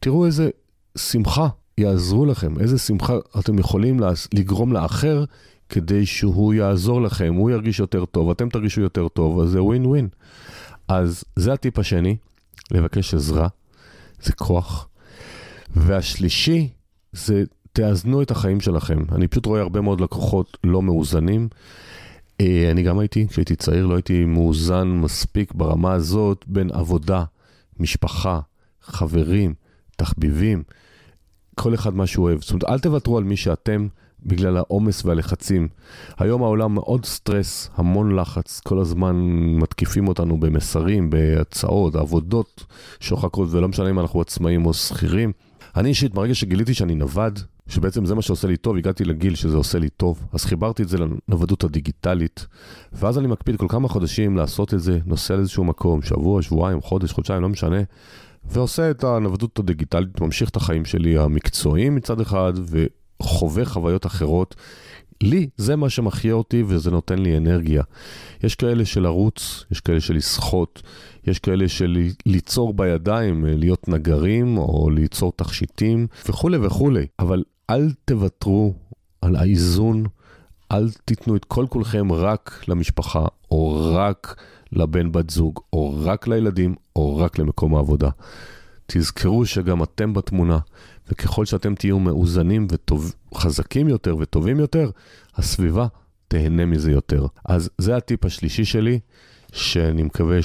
תראו 0.07 0.27
איזה 0.27 0.51
שמחה 0.99 1.49
יעזרו 1.79 2.27
לכם, 2.27 2.61
איזה 2.61 2.79
שמחה 2.79 3.15
אתם 3.39 3.59
יכולים 3.59 4.01
לגרום 4.35 4.73
לאחר 4.73 5.25
כדי 5.69 6.07
שהוא 6.07 6.55
יעזור 6.55 7.03
לכם, 7.03 7.35
הוא 7.35 7.51
ירגיש 7.51 7.79
יותר 7.79 8.05
טוב, 8.05 8.31
אתם 8.31 8.49
תרגישו 8.49 8.81
יותר 8.81 9.09
טוב, 9.09 9.41
אז 9.41 9.51
זה 9.51 9.63
ווין 9.63 9.87
ווין. 9.87 10.09
אז 10.89 11.25
זה 11.37 11.53
הטיפ 11.53 11.79
השני, 11.79 12.17
לבקש 12.71 13.15
עזרה, 13.15 13.49
זה 14.23 14.33
כוח. 14.33 14.89
והשלישי, 15.77 16.69
זה 17.13 17.45
תאזנו 17.73 18.23
את 18.23 18.31
החיים 18.31 18.61
שלכם. 18.61 18.99
אני 19.13 19.29
פשוט 19.29 19.47
רואה 19.47 19.61
הרבה 19.61 19.81
מאוד 19.81 20.01
לקוחות 20.01 20.59
לא 20.65 20.83
מאוזנים. 20.83 21.49
אה, 22.41 22.69
אני 22.71 22.83
גם 22.83 22.99
הייתי, 22.99 23.29
כשהייתי 23.29 23.57
צעיר, 23.57 23.87
לא 23.87 23.95
הייתי 23.95 24.25
מאוזן 24.25 24.89
מספיק 24.89 25.53
ברמה 25.55 25.93
הזאת 25.93 26.45
בין 26.47 26.71
עבודה, 26.73 27.25
משפחה, 27.81 28.41
חברים, 28.83 29.55
תחביבים, 29.97 30.63
כל 31.55 31.75
אחד 31.75 31.95
מה 31.95 32.07
שהוא 32.07 32.25
אוהב. 32.25 32.41
זאת 32.41 32.51
אומרת, 32.51 32.65
אל 32.65 32.79
תוותרו 32.79 33.19
על 33.19 33.25
מי 33.25 33.37
שאתם 33.37 33.87
בגלל 34.27 34.57
העומס 34.57 35.05
והלחצים. 35.05 35.69
היום 36.19 36.43
העולם 36.43 36.75
מאוד 36.75 37.05
סטרס, 37.05 37.71
המון 37.75 38.17
לחץ, 38.17 38.61
כל 38.61 38.79
הזמן 38.79 39.17
מתקיפים 39.61 40.09
אותנו 40.09 40.41
במסרים, 40.41 41.11
בהצעות, 41.11 41.95
עבודות 41.95 42.65
שוחקות, 43.01 43.49
ולא 43.51 43.69
משנה 43.69 43.91
אם 43.91 44.01
אנחנו 44.01 44.21
עצמאים 44.21 44.67
או 44.67 44.75
שכירים. 44.75 45.33
אני 45.77 45.89
אישית, 45.89 46.15
ברגע 46.15 46.35
שגיליתי 46.35 46.75
שאני 46.75 46.95
נווד, 46.95 47.41
שבעצם 47.69 48.05
זה 48.05 48.15
מה 48.15 48.23
שעושה 48.23 48.49
לי 48.49 48.57
טוב, 48.57 48.77
הגעתי 48.77 49.05
לגיל 49.05 49.35
שזה 49.35 49.57
עושה 49.57 49.79
לי 49.79 49.89
טוב, 49.89 50.27
אז 50.33 50.45
חיברתי 50.45 50.83
את 50.83 50.89
זה 50.89 50.99
לנוודות 50.99 51.65
הדיגיטלית, 51.65 52.47
ואז 52.93 53.19
אני 53.19 53.27
מקפיד 53.27 53.57
כל 53.57 53.67
כמה 53.69 53.89
חודשים 53.89 54.37
לעשות 54.37 54.75
את 54.75 54.81
זה, 54.81 54.99
נוסע 55.07 55.37
לאיזשהו 55.37 55.65
מקום, 55.65 56.03
שבוע, 56.03 56.43
שבועיים, 56.43 56.81
חודש, 56.81 57.13
חודשיים, 57.13 57.43
לא 57.43 57.49
משנה, 57.49 57.81
ועושה 58.51 58.91
את 58.91 59.05
הנוודות 59.05 59.59
הדיגיטלית, 59.59 60.21
ממשיך 60.21 60.49
את 60.49 60.57
החיים 60.57 60.85
שלי 60.85 61.19
המקצועיים 61.19 61.95
מצד 61.95 62.21
אחד, 62.21 62.53
וחווה 63.21 63.65
חוויות 63.65 64.07
אחרות. 64.07 64.55
לי 65.23 65.49
זה 65.57 65.77
מה 65.77 65.91
שמחיה 65.91 66.35
אותי 66.35 66.63
וזה 66.67 66.91
נותן 66.91 67.19
לי 67.19 67.37
אנרגיה. 67.37 67.83
יש 68.43 68.55
כאלה 68.55 68.85
של 68.85 69.03
לרוץ, 69.03 69.65
יש 69.71 69.81
כאלה 69.81 70.01
של 70.01 70.17
לשחות, 70.17 70.83
יש 71.27 71.39
כאלה 71.39 71.69
של 71.69 71.99
ליצור 72.27 72.75
בידיים, 72.75 73.45
להיות 73.47 73.89
נגרים 73.89 74.59
או 74.59 74.91
ליצור 74.91 75.33
תכשיטים 75.37 76.07
וכולי 76.29 76.57
וכולי. 76.57 77.07
אבל 77.19 77.45
אל 77.71 77.91
תוותרו 78.05 78.75
על 79.23 79.37
האיזון, 79.37 80.05
אל 80.73 80.89
תיתנו 81.05 81.37
את 81.37 81.45
כל 81.45 81.67
כולכם 81.69 82.13
רק 82.13 82.65
למשפחה 82.69 83.27
או 83.51 83.91
רק 83.95 84.43
לבן 84.73 85.13
בת 85.13 85.31
זוג, 85.31 85.61
או 85.73 86.01
רק 86.05 86.29
לילדים, 86.29 86.75
או 86.97 87.17
רק 87.17 87.39
למקום 87.39 87.75
העבודה. 87.75 88.11
תזכרו 88.87 89.47
שגם 89.47 89.83
אתם 89.83 90.15
בתמונה, 90.15 90.59
וככל 91.11 91.45
שאתם 91.45 91.75
תהיו 91.75 91.99
מאוזנים 91.99 92.67
וחזקים 93.33 93.89
יותר 93.89 94.17
וטובים 94.19 94.61
יותר, 94.61 94.91
הסביבה 95.35 95.87
תהנה 96.29 96.67
מזה 96.67 96.91
יותר. 96.91 97.27
אז 97.45 97.71
זה 97.79 97.97
הטיפ 97.97 98.25
השלישי 98.25 98.65
שלי, 98.65 98.99
שאני 99.53 100.03
מקווה 100.03 100.39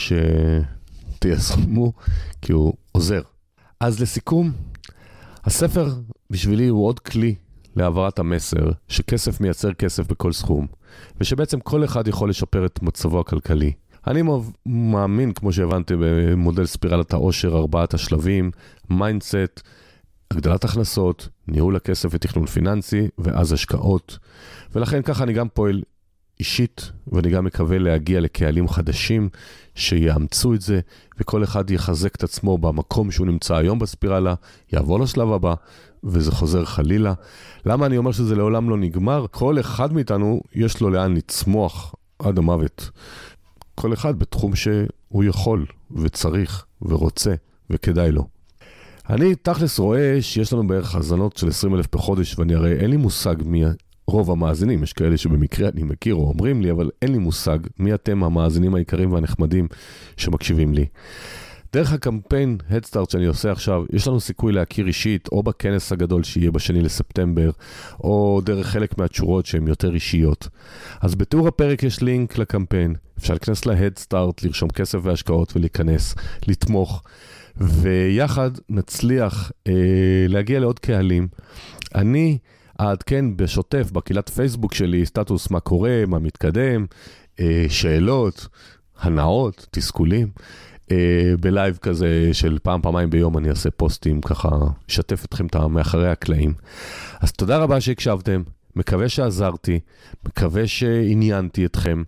שתיישמו, 1.17 1.93
כי 2.41 2.51
הוא 2.51 2.73
עוזר. 2.91 3.21
אז 3.79 3.99
לסיכום, 3.99 4.51
הספר 5.43 5.87
בשבילי 6.29 6.67
הוא 6.67 6.85
עוד 6.85 6.99
כלי 6.99 7.35
להעברת 7.75 8.19
המסר 8.19 8.71
שכסף 8.87 9.41
מייצר 9.41 9.73
כסף 9.73 10.11
בכל 10.11 10.31
סכום, 10.31 10.67
ושבעצם 11.21 11.59
כל 11.59 11.83
אחד 11.83 12.07
יכול 12.07 12.29
לשפר 12.29 12.65
את 12.65 12.81
מצבו 12.81 13.19
הכלכלי. 13.19 13.71
אני 14.07 14.21
מאמין, 14.65 15.33
כמו 15.33 15.53
שהבנתם, 15.53 15.95
במודל 15.99 16.65
ספירלת 16.65 17.13
העושר, 17.13 17.57
ארבעת 17.57 17.93
השלבים, 17.93 18.51
mindset, 18.89 19.61
הגדלת 20.31 20.63
הכנסות, 20.63 21.29
ניהול 21.47 21.75
הכסף 21.75 22.09
ותכנון 22.11 22.45
פיננסי, 22.45 23.07
ואז 23.17 23.53
השקעות. 23.53 24.17
ולכן 24.75 25.01
ככה 25.01 25.23
אני 25.23 25.33
גם 25.33 25.47
פועל 25.49 25.81
אישית, 26.39 26.91
ואני 27.07 27.29
גם 27.29 27.45
מקווה 27.45 27.79
להגיע 27.79 28.19
לקהלים 28.19 28.67
חדשים 28.67 29.29
שיאמצו 29.75 30.53
את 30.53 30.61
זה, 30.61 30.79
וכל 31.19 31.43
אחד 31.43 31.71
יחזק 31.71 32.15
את 32.15 32.23
עצמו 32.23 32.57
במקום 32.57 33.11
שהוא 33.11 33.27
נמצא 33.27 33.55
היום 33.55 33.79
בספירלה, 33.79 34.33
יעבור 34.73 34.99
לשלב 34.99 35.31
הבא, 35.31 35.53
וזה 36.03 36.31
חוזר 36.31 36.65
חלילה. 36.65 37.13
למה 37.65 37.85
אני 37.85 37.97
אומר 37.97 38.11
שזה 38.11 38.35
לעולם 38.35 38.69
לא 38.69 38.77
נגמר? 38.77 39.25
כל 39.31 39.59
אחד 39.59 39.93
מאיתנו 39.93 40.41
יש 40.55 40.81
לו 40.81 40.89
לאן 40.89 41.13
לצמוח 41.13 41.95
עד 42.19 42.37
המוות. 42.37 42.89
כל 43.81 43.93
אחד 43.93 44.19
בתחום 44.19 44.55
שהוא 44.55 45.23
יכול 45.23 45.65
וצריך 45.91 46.65
ורוצה 46.81 47.35
וכדאי 47.69 48.11
לו. 48.11 48.27
אני 49.09 49.35
תכלס 49.35 49.79
רואה 49.79 50.21
שיש 50.21 50.53
לנו 50.53 50.67
בערך 50.67 50.95
האזנות 50.95 51.37
של 51.37 51.47
20 51.47 51.75
אלף 51.75 51.85
בחודש, 51.95 52.39
ואני 52.39 52.55
הרי 52.55 52.79
אין 52.79 52.89
לי 52.89 52.97
מושג 52.97 53.35
מי 53.45 53.63
רוב 54.07 54.31
המאזינים, 54.31 54.83
יש 54.83 54.93
כאלה 54.93 55.17
שבמקרה 55.17 55.69
אני 55.69 55.83
מכיר 55.83 56.15
או 56.15 56.27
אומרים 56.27 56.61
לי, 56.61 56.71
אבל 56.71 56.89
אין 57.01 57.11
לי 57.11 57.17
מושג 57.17 57.59
מי 57.79 57.93
אתם 57.93 58.23
המאזינים 58.23 58.75
העיקריים 58.75 59.13
והנחמדים 59.13 59.67
שמקשיבים 60.17 60.73
לי. 60.73 60.85
דרך 61.73 61.93
הקמפיין 61.93 62.57
Headstart 62.69 63.11
שאני 63.11 63.25
עושה 63.25 63.51
עכשיו, 63.51 63.83
יש 63.93 64.07
לנו 64.07 64.19
סיכוי 64.19 64.53
להכיר 64.53 64.87
אישית, 64.87 65.27
או 65.31 65.43
בכנס 65.43 65.91
הגדול 65.91 66.23
שיהיה 66.23 66.51
בשני 66.51 66.81
לספטמבר, 66.81 67.49
או 67.99 68.41
דרך 68.45 68.67
חלק 68.67 68.97
מהתשורות 68.97 69.45
שהן 69.45 69.67
יותר 69.67 69.93
אישיות. 69.93 70.47
אז 71.01 71.15
בתיאור 71.15 71.47
הפרק 71.47 71.83
יש 71.83 72.01
לינק 72.01 72.37
לקמפיין, 72.37 72.95
אפשר 73.17 73.33
להיכנס 73.33 73.65
ל-Headstart, 73.65 74.43
לרשום 74.43 74.69
כסף 74.69 74.99
והשקעות 75.03 75.55
ולהיכנס, 75.55 76.15
לתמוך, 76.47 77.03
ויחד 77.57 78.51
נצליח 78.69 79.51
אה, 79.67 79.73
להגיע 80.27 80.59
לעוד 80.59 80.79
קהלים. 80.79 81.27
אני 81.95 82.37
אעדכן 82.79 83.37
בשוטף 83.37 83.91
בקהילת 83.91 84.29
פייסבוק 84.29 84.73
שלי, 84.73 85.05
סטטוס 85.05 85.51
מה 85.51 85.59
קורה, 85.59 86.03
מה 86.07 86.19
מתקדם, 86.19 86.85
אה, 87.39 87.65
שאלות, 87.69 88.47
הנאות, 89.01 89.67
תסכולים. 89.71 90.27
אה, 90.91 91.33
בלייב 91.39 91.77
כזה 91.81 92.29
של 92.33 92.57
פעם, 92.63 92.81
פעמיים 92.81 93.09
ביום 93.09 93.37
אני 93.37 93.49
אעשה 93.49 93.71
פוסטים, 93.71 94.21
ככה 94.21 94.49
אשתף 94.89 95.25
אתכם 95.25 95.45
את 95.45 95.55
מאחורי 95.55 96.09
הקלעים. 96.09 96.53
אז 97.19 97.31
תודה 97.31 97.57
רבה 97.57 97.81
שהקשבתם, 97.81 98.43
מקווה 98.75 99.09
שעזרתי, 99.09 99.79
מקווה 100.25 100.67
שעניינתי 100.67 101.65
אתכם, 101.65 102.03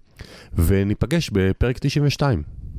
וניפגש 0.53 1.29
בפרק 1.33 1.77
92. 1.77 2.62